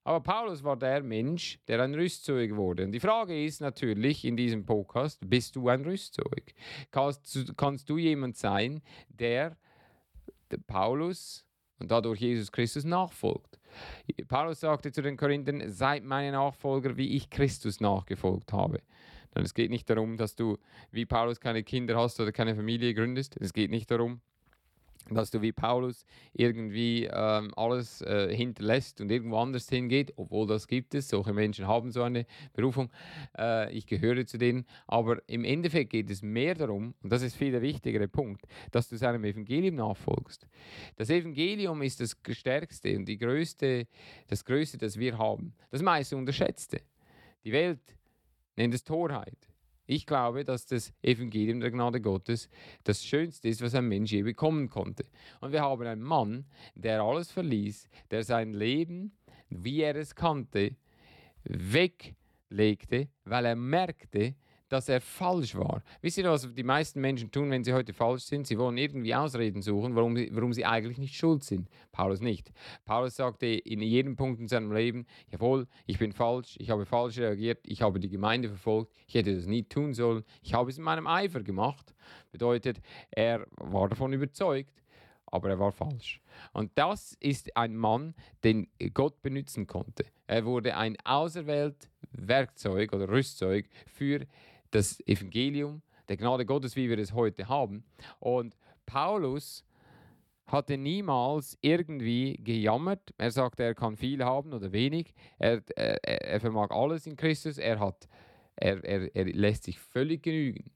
Aber 0.03 0.19
Paulus 0.19 0.61
war 0.65 0.75
der 0.75 1.03
Mensch, 1.03 1.57
der 1.69 1.79
ein 1.79 1.95
Rüstzeug 1.95 2.57
wurde. 2.57 2.83
Und 2.83 2.91
die 2.91 2.99
Frage 2.99 3.45
ist 3.45 3.61
natürlich 3.61 4.25
in 4.25 4.35
diesem 4.35 4.65
Podcast, 4.65 5.21
bist 5.25 5.55
du 5.55 5.69
ein 5.69 5.85
Rüstzeug? 5.85 6.53
Kannst, 6.91 7.53
kannst 7.55 7.89
du 7.89 7.97
jemand 7.97 8.35
sein, 8.35 8.81
der, 9.07 9.55
der 10.51 10.57
Paulus 10.67 11.45
und 11.79 11.91
dadurch 11.91 12.19
Jesus 12.19 12.51
Christus 12.51 12.83
nachfolgt? 12.83 13.60
Paulus 14.27 14.59
sagte 14.59 14.91
zu 14.91 15.01
den 15.01 15.17
Korinthern, 15.17 15.69
seid 15.69 16.03
meine 16.03 16.31
Nachfolger, 16.31 16.97
wie 16.97 17.15
ich 17.15 17.29
Christus 17.29 17.79
nachgefolgt 17.79 18.53
habe. 18.53 18.81
es 19.33 19.53
geht 19.53 19.69
nicht 19.69 19.89
darum, 19.89 20.17
dass 20.17 20.35
du 20.35 20.57
wie 20.91 21.05
Paulus 21.05 21.39
keine 21.39 21.63
Kinder 21.63 21.95
hast 21.95 22.19
oder 22.19 22.31
keine 22.31 22.55
Familie 22.55 22.93
gründest. 22.93 23.37
Es 23.39 23.53
geht 23.53 23.71
nicht 23.71 23.89
darum, 23.89 24.21
dass 25.09 25.31
du 25.31 25.41
wie 25.41 25.51
Paulus 25.51 26.05
irgendwie 26.33 27.05
ähm, 27.11 27.51
alles 27.55 28.01
äh, 28.01 28.33
hinterlässt 28.35 29.01
und 29.01 29.11
irgendwo 29.11 29.37
anders 29.37 29.67
hingeht, 29.69 30.13
obwohl 30.15 30.47
das 30.47 30.67
gibt 30.67 30.93
es. 30.95 31.09
Solche 31.09 31.33
Menschen 31.33 31.67
haben 31.67 31.91
so 31.91 32.03
eine 32.03 32.25
Berufung. 32.53 32.89
Äh, 33.37 33.71
ich 33.73 33.85
gehöre 33.85 34.25
zu 34.25 34.37
denen. 34.37 34.65
Aber 34.87 35.21
im 35.27 35.43
Endeffekt 35.43 35.91
geht 35.91 36.09
es 36.09 36.21
mehr 36.21 36.55
darum, 36.55 36.93
und 37.01 37.11
das 37.11 37.21
ist 37.21 37.35
viel 37.35 37.51
der 37.51 37.61
wichtigere 37.61 38.07
Punkt, 38.07 38.45
dass 38.71 38.89
du 38.89 38.97
seinem 38.97 39.23
Evangelium 39.23 39.75
nachfolgst. 39.75 40.47
Das 40.95 41.09
Evangelium 41.09 41.81
ist 41.81 41.99
das 41.99 42.15
stärkste 42.31 42.95
und 42.95 43.05
die 43.05 43.17
größte, 43.17 43.87
das 44.27 44.45
Größte, 44.45 44.77
das 44.77 44.97
wir 44.97 45.17
haben. 45.17 45.53
Das 45.69 45.81
meiste 45.81 46.15
unterschätzte. 46.15 46.81
Die 47.43 47.51
Welt 47.51 47.81
nennt 48.55 48.73
es 48.73 48.83
Torheit. 48.83 49.50
Ich 49.91 50.05
glaube, 50.05 50.45
dass 50.45 50.65
das 50.65 50.93
Evangelium 51.01 51.59
der 51.59 51.69
Gnade 51.69 51.99
Gottes 51.99 52.47
das 52.85 53.03
Schönste 53.03 53.49
ist, 53.49 53.61
was 53.61 53.75
ein 53.75 53.89
Mensch 53.89 54.13
je 54.13 54.21
bekommen 54.21 54.69
konnte. 54.69 55.03
Und 55.41 55.51
wir 55.51 55.63
haben 55.63 55.85
einen 55.85 56.01
Mann, 56.01 56.45
der 56.75 57.01
alles 57.01 57.29
verließ, 57.29 57.89
der 58.09 58.23
sein 58.23 58.53
Leben, 58.53 59.11
wie 59.49 59.81
er 59.81 59.97
es 59.97 60.15
kannte, 60.15 60.77
weglegte, 61.43 63.09
weil 63.25 63.43
er 63.43 63.57
merkte, 63.57 64.35
dass 64.71 64.87
er 64.87 65.01
falsch 65.01 65.55
war. 65.55 65.83
Wisst 66.01 66.17
ihr, 66.17 66.23
was 66.29 66.53
die 66.53 66.63
meisten 66.63 67.01
Menschen 67.01 67.29
tun, 67.29 67.51
wenn 67.51 67.63
sie 67.63 67.73
heute 67.73 67.91
falsch 67.93 68.23
sind? 68.23 68.47
Sie 68.47 68.57
wollen 68.57 68.77
irgendwie 68.77 69.13
Ausreden 69.13 69.61
suchen, 69.61 69.95
warum, 69.95 70.15
warum 70.31 70.53
sie 70.53 70.65
eigentlich 70.65 70.97
nicht 70.97 71.15
schuld 71.15 71.43
sind. 71.43 71.67
Paulus 71.91 72.21
nicht. 72.21 72.53
Paulus 72.85 73.17
sagte 73.17 73.47
in 73.47 73.81
jedem 73.81 74.15
Punkt 74.15 74.39
in 74.39 74.47
seinem 74.47 74.71
Leben, 74.71 75.05
jawohl, 75.29 75.67
ich 75.87 75.99
bin 75.99 76.13
falsch, 76.13 76.55
ich 76.57 76.69
habe 76.69 76.85
falsch 76.85 77.17
reagiert, 77.17 77.59
ich 77.63 77.81
habe 77.81 77.99
die 77.99 78.07
Gemeinde 78.07 78.47
verfolgt, 78.47 78.93
ich 79.07 79.15
hätte 79.15 79.35
das 79.35 79.45
nie 79.45 79.63
tun 79.63 79.93
sollen, 79.93 80.23
ich 80.41 80.53
habe 80.53 80.69
es 80.69 80.77
in 80.77 80.85
meinem 80.85 81.05
Eifer 81.05 81.41
gemacht. 81.43 81.93
Bedeutet, 82.31 82.79
er 83.11 83.45
war 83.57 83.89
davon 83.89 84.13
überzeugt, 84.13 84.81
aber 85.25 85.49
er 85.49 85.59
war 85.59 85.73
falsch. 85.73 86.21
Und 86.53 86.71
das 86.75 87.17
ist 87.19 87.57
ein 87.57 87.75
Mann, 87.75 88.15
den 88.45 88.67
Gott 88.93 89.21
benutzen 89.21 89.67
konnte. 89.67 90.05
Er 90.27 90.45
wurde 90.45 90.77
ein 90.77 90.95
auserwählt 91.03 91.89
Werkzeug 92.11 92.93
oder 92.93 93.09
Rüstzeug 93.09 93.67
für 93.85 94.25
das 94.71 94.99
Evangelium 95.07 95.81
der 96.09 96.17
Gnade 96.17 96.45
Gottes, 96.45 96.75
wie 96.75 96.89
wir 96.89 96.97
es 96.97 97.13
heute 97.13 97.47
haben. 97.47 97.83
Und 98.19 98.57
Paulus 98.85 99.63
hatte 100.47 100.77
niemals 100.77 101.57
irgendwie 101.61 102.37
gejammert. 102.43 103.13
Er 103.17 103.31
sagte, 103.31 103.63
er 103.63 103.75
kann 103.75 103.95
viel 103.95 104.23
haben 104.23 104.53
oder 104.53 104.71
wenig. 104.71 105.13
Er, 105.39 105.61
er, 105.75 106.03
er 106.03 106.39
vermag 106.39 106.71
alles 106.71 107.07
in 107.07 107.15
Christus. 107.15 107.57
Er, 107.57 107.79
hat, 107.79 108.09
er, 108.55 108.83
er, 108.83 109.15
er 109.15 109.25
lässt 109.25 109.63
sich 109.63 109.79
völlig 109.79 110.23
genügen. 110.23 110.71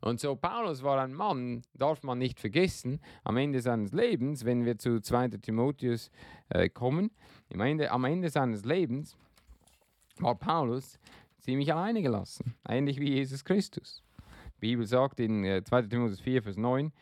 Und 0.00 0.18
so 0.18 0.34
Paulus 0.34 0.82
war 0.82 1.00
ein 1.00 1.12
Mann, 1.12 1.62
darf 1.74 2.02
man 2.02 2.18
nicht 2.18 2.40
vergessen, 2.40 3.00
am 3.22 3.36
Ende 3.36 3.60
seines 3.60 3.92
Lebens, 3.92 4.44
wenn 4.44 4.64
wir 4.64 4.78
zu 4.78 5.00
2. 5.00 5.28
Timotheus 5.42 6.10
äh, 6.48 6.68
kommen, 6.68 7.10
am 7.52 7.60
Ende, 7.60 7.90
am 7.90 8.04
Ende 8.04 8.30
seines 8.30 8.64
Lebens 8.64 9.16
war 10.18 10.34
Paulus 10.34 10.98
ziemlich 11.40 11.72
alleine 11.72 12.02
gelassen, 12.02 12.54
ähnlich 12.68 13.00
wie 13.00 13.10
Jesus 13.14 13.44
Christus. 13.44 14.02
Die 14.56 14.60
Bibel 14.60 14.86
sagt 14.86 15.20
in 15.20 15.42
2. 15.64 15.78
Äh, 15.78 15.88
Timotheus 15.88 16.20
4, 16.20 16.42
Vers 16.42 16.56
9, 16.56 16.92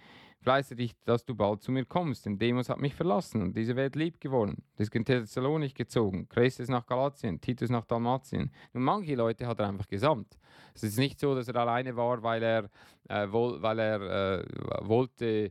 Fleiße 0.41 0.77
dich, 0.77 0.95
dass 1.05 1.25
du 1.25 1.35
bald 1.35 1.63
zu 1.63 1.73
mir 1.73 1.85
kommst, 1.85 2.25
denn 2.25 2.39
Demos 2.39 2.69
hat 2.69 2.79
mich 2.79 2.95
verlassen 2.95 3.43
und 3.43 3.57
diese 3.57 3.75
Welt 3.75 3.97
lieb 3.97 4.21
geworden. 4.21 4.63
Das 4.77 4.87
ist 4.87 4.95
in 4.95 5.05
Thessalonik 5.05 5.75
gezogen, 5.75 6.29
Chrestes 6.29 6.69
nach 6.69 6.87
Galatien, 6.87 7.41
Titus 7.41 7.71
nach 7.71 7.85
Dalmatien. 7.85 8.53
Nun, 8.73 8.85
manche 8.85 9.17
Leute 9.17 9.49
hat 9.49 9.59
er 9.59 9.69
einfach 9.69 9.89
gesamt. 9.89 10.39
Es 10.75 10.85
ist 10.85 10.97
nicht 10.97 11.19
so, 11.19 11.35
dass 11.35 11.49
er 11.49 11.57
alleine 11.57 11.97
war, 11.97 12.23
weil 12.23 12.43
er, 12.45 12.71
äh, 13.09 13.31
wohl, 13.33 13.61
weil 13.61 13.81
er 13.81 14.39
äh, 14.39 14.45
wollte, 14.83 15.51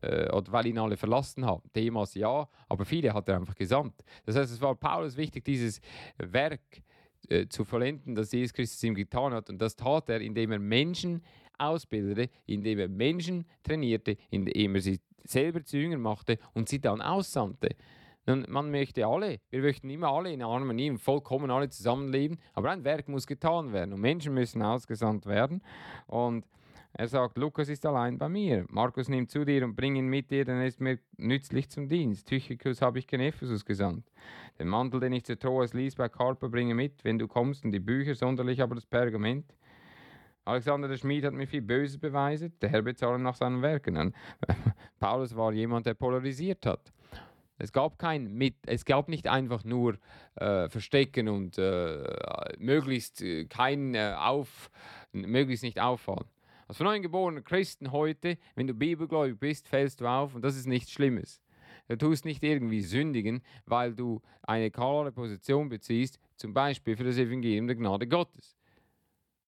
äh, 0.00 0.30
oder 0.30 0.52
weil 0.52 0.66
ihn 0.66 0.78
alle 0.78 0.96
verlassen 0.96 1.44
haben. 1.44 1.68
Demas 1.74 2.14
ja, 2.14 2.48
aber 2.68 2.84
viele 2.84 3.12
hat 3.12 3.28
er 3.28 3.36
einfach 3.36 3.56
gesamt. 3.56 4.04
Das 4.24 4.36
heißt, 4.36 4.52
es 4.52 4.60
war 4.60 4.76
Paulus 4.76 5.16
wichtig, 5.16 5.44
dieses 5.44 5.80
Werk 6.18 6.82
äh, 7.30 7.48
zu 7.48 7.64
vollenden, 7.64 8.14
das 8.14 8.32
Jesus 8.32 8.52
Christus 8.52 8.82
ihm 8.82 8.94
getan 8.94 9.32
hat. 9.32 9.48
Und 9.48 9.60
das 9.60 9.76
tat 9.76 10.08
er, 10.08 10.20
indem 10.20 10.52
er 10.52 10.58
Menschen 10.58 11.22
ausbildete, 11.58 12.30
indem 12.46 12.78
er 12.78 12.88
Menschen 12.88 13.46
trainierte, 13.62 14.16
indem 14.30 14.74
er 14.74 14.80
sie 14.80 15.00
selber 15.24 15.64
zu 15.64 15.78
Jüngern 15.78 16.00
machte 16.00 16.38
und 16.54 16.68
sie 16.68 16.80
dann 16.80 17.00
aussandte. 17.00 17.70
Und 18.26 18.48
man 18.48 18.70
möchte 18.70 19.06
alle, 19.06 19.40
wir 19.50 19.60
möchten 19.60 19.88
immer 19.90 20.08
alle 20.08 20.32
in 20.32 20.42
Harmonie, 20.42 20.96
vollkommen 20.98 21.50
alle 21.50 21.68
zusammenleben, 21.68 22.38
aber 22.54 22.70
ein 22.70 22.84
Werk 22.84 23.08
muss 23.08 23.26
getan 23.26 23.72
werden 23.72 23.92
und 23.94 24.00
Menschen 24.00 24.34
müssen 24.34 24.62
ausgesandt 24.62 25.26
werden. 25.26 25.62
Und 26.06 26.44
er 26.92 27.08
sagt, 27.08 27.38
Lukas 27.38 27.68
ist 27.68 27.86
allein 27.86 28.18
bei 28.18 28.28
mir. 28.28 28.66
Markus 28.68 29.08
nimmt 29.08 29.30
zu 29.30 29.44
dir 29.44 29.64
und 29.64 29.76
bring 29.76 29.96
ihn 29.96 30.08
mit 30.08 30.30
dir, 30.30 30.44
denn 30.44 30.58
er 30.58 30.66
ist 30.66 30.80
mir 30.80 30.98
nützlich 31.16 31.70
zum 31.70 31.88
Dienst. 31.88 32.26
Tychicus 32.26 32.82
habe 32.82 32.98
ich 32.98 33.06
gen 33.06 33.20
Ephesus 33.20 33.64
gesandt. 33.64 34.10
Den 34.58 34.68
Mantel, 34.68 35.00
den 35.00 35.12
ich 35.12 35.24
zu 35.24 35.38
Troas 35.38 35.72
ließ 35.72 35.94
bei 35.94 36.08
Carpa, 36.08 36.48
bringe 36.48 36.74
mit, 36.74 37.04
wenn 37.04 37.18
du 37.18 37.28
kommst, 37.28 37.64
und 37.64 37.72
die 37.72 37.80
Bücher, 37.80 38.14
sonderlich 38.14 38.60
aber 38.60 38.74
das 38.74 38.86
Pergament. 38.86 39.54
Alexander 40.44 40.88
der 40.88 40.96
Schmied 40.96 41.24
hat 41.24 41.32
mir 41.32 41.46
viel 41.46 41.62
Böses 41.62 41.98
beweiset, 41.98 42.60
der 42.60 42.70
Herr 42.70 42.82
bezahlt 42.82 43.20
nach 43.20 43.36
seinen 43.36 43.62
Werken. 43.62 44.14
Paulus 44.98 45.36
war 45.36 45.52
jemand, 45.52 45.86
der 45.86 45.94
polarisiert 45.94 46.66
hat. 46.66 46.92
Es 47.58 47.72
gab 47.72 47.98
kein 47.98 48.32
mit, 48.32 48.56
es 48.66 48.84
gab 48.86 49.08
nicht 49.08 49.28
einfach 49.28 49.64
nur 49.64 49.98
äh, 50.36 50.68
Verstecken 50.70 51.28
und 51.28 51.58
äh, 51.58 52.02
möglichst 52.58 53.20
äh, 53.20 53.44
kein 53.44 53.94
äh, 53.94 54.14
auf, 54.16 54.70
möglichst 55.12 55.62
nicht 55.62 55.78
auffallen. 55.78 56.24
Als 56.70 56.76
von 56.76 56.86
neuem 56.86 57.02
geborener 57.02 57.42
Christen 57.42 57.90
heute, 57.90 58.38
wenn 58.54 58.68
du 58.68 58.74
bibelgläubig 58.74 59.40
bist, 59.40 59.66
fällst 59.66 60.00
du 60.00 60.06
auf 60.06 60.36
und 60.36 60.42
das 60.42 60.56
ist 60.56 60.66
nichts 60.66 60.92
Schlimmes. 60.92 61.42
Du 61.88 61.98
tust 61.98 62.24
nicht 62.24 62.44
irgendwie 62.44 62.80
sündigen, 62.80 63.42
weil 63.66 63.92
du 63.92 64.22
eine 64.42 64.70
klare 64.70 65.10
Position 65.10 65.68
beziehst, 65.68 66.20
zum 66.36 66.54
Beispiel 66.54 66.96
für 66.96 67.02
das 67.02 67.16
Evangelium 67.16 67.66
der 67.66 67.74
Gnade 67.74 68.06
Gottes. 68.06 68.56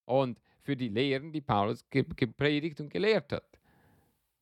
Und 0.04 0.40
für 0.62 0.74
die 0.74 0.88
Lehren, 0.88 1.30
die 1.30 1.40
Paulus 1.40 1.84
gepredigt 1.90 2.80
und 2.80 2.90
gelehrt 2.90 3.32
hat. 3.32 3.60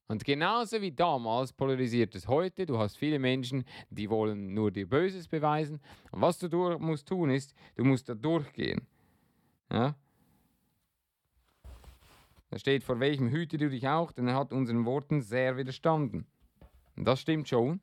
Und 0.08 0.24
genauso 0.24 0.80
wie 0.80 0.90
damals 0.90 1.52
polarisiert 1.52 2.14
es 2.14 2.28
heute. 2.28 2.64
Du 2.64 2.78
hast 2.78 2.96
viele 2.96 3.18
Menschen, 3.18 3.64
die 3.90 4.08
wollen 4.08 4.54
nur 4.54 4.70
dir 4.70 4.88
Böses 4.88 5.28
beweisen. 5.28 5.82
Und 6.12 6.22
was 6.22 6.38
du 6.38 6.48
musst 6.78 7.06
tun 7.06 7.28
ist, 7.28 7.52
du 7.74 7.84
musst 7.84 8.08
da 8.08 8.14
durchgehen. 8.14 8.86
Ja? 9.70 9.94
Da 12.50 12.58
steht, 12.58 12.82
vor 12.82 12.98
welchem 12.98 13.30
hüte 13.30 13.58
du 13.58 13.70
dich 13.70 13.86
auch, 13.86 14.10
denn 14.12 14.26
er 14.26 14.34
hat 14.34 14.52
unseren 14.52 14.84
Worten 14.84 15.22
sehr 15.22 15.56
widerstanden. 15.56 16.26
Und 16.96 17.04
das 17.06 17.20
stimmt 17.20 17.48
schon. 17.48 17.80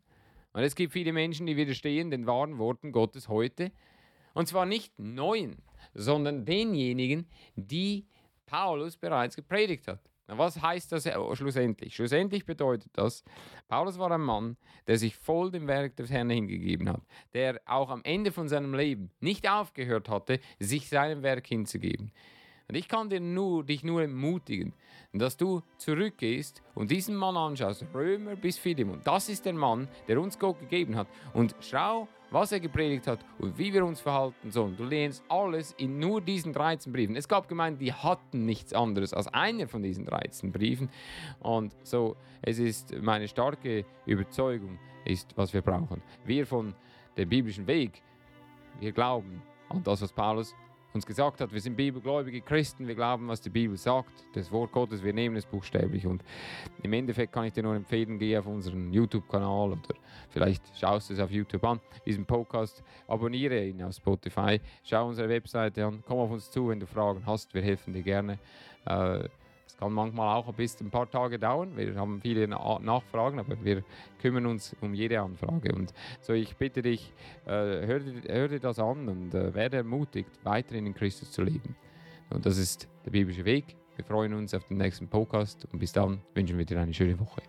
Und 0.53 0.63
es 0.63 0.75
gibt 0.75 0.93
viele 0.93 1.13
Menschen, 1.13 1.45
die 1.45 1.55
widerstehen 1.55 2.11
den 2.11 2.27
wahren 2.27 2.57
Worten 2.57 2.91
Gottes 2.91 3.29
heute. 3.29 3.71
Und 4.33 4.47
zwar 4.47 4.65
nicht 4.65 4.99
neuen, 4.99 5.61
sondern 5.93 6.45
denjenigen, 6.45 7.27
die 7.55 8.05
Paulus 8.45 8.97
bereits 8.97 9.35
gepredigt 9.35 9.87
hat. 9.87 10.01
Was 10.27 10.61
heißt 10.61 10.91
das 10.91 11.09
schlussendlich? 11.33 11.95
Schlussendlich 11.95 12.45
bedeutet 12.45 12.91
das, 12.93 13.23
Paulus 13.69 13.97
war 13.97 14.11
ein 14.11 14.21
Mann, 14.21 14.57
der 14.85 14.97
sich 14.97 15.15
voll 15.15 15.51
dem 15.51 15.67
Werk 15.67 15.95
des 15.95 16.11
Herrn 16.11 16.29
hingegeben 16.29 16.89
hat, 16.89 17.01
der 17.33 17.61
auch 17.65 17.89
am 17.89 18.03
Ende 18.03 18.33
von 18.33 18.49
seinem 18.49 18.73
Leben 18.73 19.09
nicht 19.21 19.49
aufgehört 19.49 20.09
hatte, 20.09 20.41
sich 20.59 20.89
seinem 20.89 21.23
Werk 21.23 21.47
hinzugeben. 21.47 22.11
Und 22.69 22.75
ich 22.75 22.89
kann 22.89 23.09
dir 23.09 23.21
nur, 23.21 23.63
dich 23.63 23.83
nur 23.83 24.01
ermutigen, 24.01 24.73
dass 25.13 25.37
du 25.37 25.61
zurückgehst 25.77 26.61
und 26.75 26.91
diesen 26.91 27.15
Mann 27.15 27.37
anschaust, 27.37 27.85
Römer 27.93 28.35
bis 28.35 28.57
Philemon. 28.57 28.99
Das 29.05 29.29
ist 29.29 29.45
der 29.45 29.53
Mann, 29.53 29.87
der 30.07 30.19
uns 30.19 30.37
Gott 30.37 30.59
gegeben 30.59 30.97
hat. 30.97 31.07
Und 31.33 31.55
schau, 31.61 32.09
was 32.29 32.51
er 32.51 32.59
gepredigt 32.59 33.07
hat 33.07 33.19
und 33.39 33.57
wie 33.57 33.73
wir 33.73 33.85
uns 33.85 34.01
verhalten 34.01 34.51
sollen. 34.51 34.75
Du 34.75 34.83
lehnst 34.83 35.23
alles 35.29 35.71
in 35.77 35.99
nur 35.99 36.19
diesen 36.19 36.51
13 36.51 36.91
Briefen. 36.91 37.15
Es 37.15 37.29
gab 37.29 37.47
Gemeinden, 37.47 37.79
die 37.79 37.93
hatten 37.93 38.45
nichts 38.45 38.73
anderes 38.73 39.13
als 39.13 39.27
einer 39.27 39.69
von 39.69 39.81
diesen 39.81 40.05
13 40.05 40.51
Briefen. 40.51 40.89
Und 41.39 41.73
so, 41.83 42.17
es 42.41 42.59
ist 42.59 42.93
meine 43.01 43.29
starke 43.29 43.85
Überzeugung, 44.05 44.77
ist, 45.05 45.37
was 45.37 45.53
wir 45.53 45.61
brauchen. 45.61 46.01
Wir 46.25 46.45
von 46.45 46.75
dem 47.15 47.29
biblischen 47.29 47.65
Weg, 47.65 48.01
wir 48.81 48.91
glauben 48.91 49.41
an 49.69 49.83
das, 49.83 50.01
was 50.01 50.11
Paulus 50.11 50.53
uns 50.93 51.05
gesagt 51.05 51.41
hat, 51.41 51.53
wir 51.53 51.61
sind 51.61 51.75
bibelgläubige 51.75 52.41
Christen, 52.41 52.87
wir 52.87 52.95
glauben, 52.95 53.27
was 53.27 53.41
die 53.41 53.49
Bibel 53.49 53.77
sagt, 53.77 54.25
das 54.33 54.51
Wort 54.51 54.71
Gottes, 54.71 55.03
wir 55.03 55.13
nehmen 55.13 55.35
es 55.35 55.45
buchstäblich. 55.45 56.05
Und 56.05 56.23
im 56.83 56.93
Endeffekt 56.93 57.33
kann 57.33 57.45
ich 57.45 57.53
dir 57.53 57.63
nur 57.63 57.75
empfehlen, 57.75 58.17
geh 58.17 58.37
auf 58.37 58.47
unseren 58.47 58.91
YouTube-Kanal 58.91 59.71
oder 59.71 59.81
vielleicht 60.29 60.63
schaust 60.77 61.09
du 61.09 61.13
es 61.13 61.19
auf 61.19 61.31
YouTube 61.31 61.63
an, 61.63 61.79
diesen 62.05 62.25
Podcast, 62.25 62.83
abonniere 63.07 63.65
ihn 63.65 63.81
auf 63.83 63.93
Spotify, 63.93 64.59
schau 64.83 65.07
unsere 65.07 65.29
Webseite 65.29 65.85
an, 65.85 66.03
komm 66.07 66.19
auf 66.19 66.31
uns 66.31 66.49
zu, 66.49 66.69
wenn 66.69 66.79
du 66.79 66.87
Fragen 66.87 67.25
hast, 67.25 67.53
wir 67.53 67.61
helfen 67.61 67.93
dir 67.93 68.03
gerne. 68.03 68.39
Äh, 68.85 69.27
es 69.67 69.75
kann 69.75 69.91
manchmal 69.91 70.35
auch 70.35 70.51
bisschen 70.53 70.87
ein 70.87 70.91
paar 70.91 71.09
Tage 71.09 71.37
dauern. 71.37 71.75
Wir 71.75 71.95
haben 71.95 72.21
viele 72.21 72.47
Nachfragen, 72.47 73.39
aber 73.39 73.63
wir 73.63 73.83
kümmern 74.21 74.45
uns 74.45 74.75
um 74.81 74.93
jede 74.93 75.21
Anfrage. 75.21 75.75
Und 75.75 75.93
so, 76.21 76.33
ich 76.33 76.55
bitte 76.55 76.81
dich, 76.81 77.13
äh, 77.45 77.51
hör, 77.51 77.99
hör, 78.27 78.47
dir 78.47 78.59
das 78.59 78.79
an 78.79 79.07
und 79.09 79.33
äh, 79.35 79.53
werde 79.53 79.77
ermutigt, 79.77 80.31
weiterhin 80.43 80.87
in 80.87 80.93
Christus 80.93 81.31
zu 81.31 81.43
leben. 81.43 81.75
Und 82.29 82.45
das 82.45 82.57
ist 82.57 82.87
der 83.05 83.11
biblische 83.11 83.45
Weg. 83.45 83.75
Wir 83.95 84.05
freuen 84.05 84.33
uns 84.33 84.53
auf 84.53 84.63
den 84.65 84.77
nächsten 84.77 85.07
Podcast 85.07 85.67
und 85.71 85.79
bis 85.79 85.91
dann 85.91 86.21
wünschen 86.33 86.57
wir 86.57 86.65
dir 86.65 86.79
eine 86.79 86.93
schöne 86.93 87.19
Woche. 87.19 87.41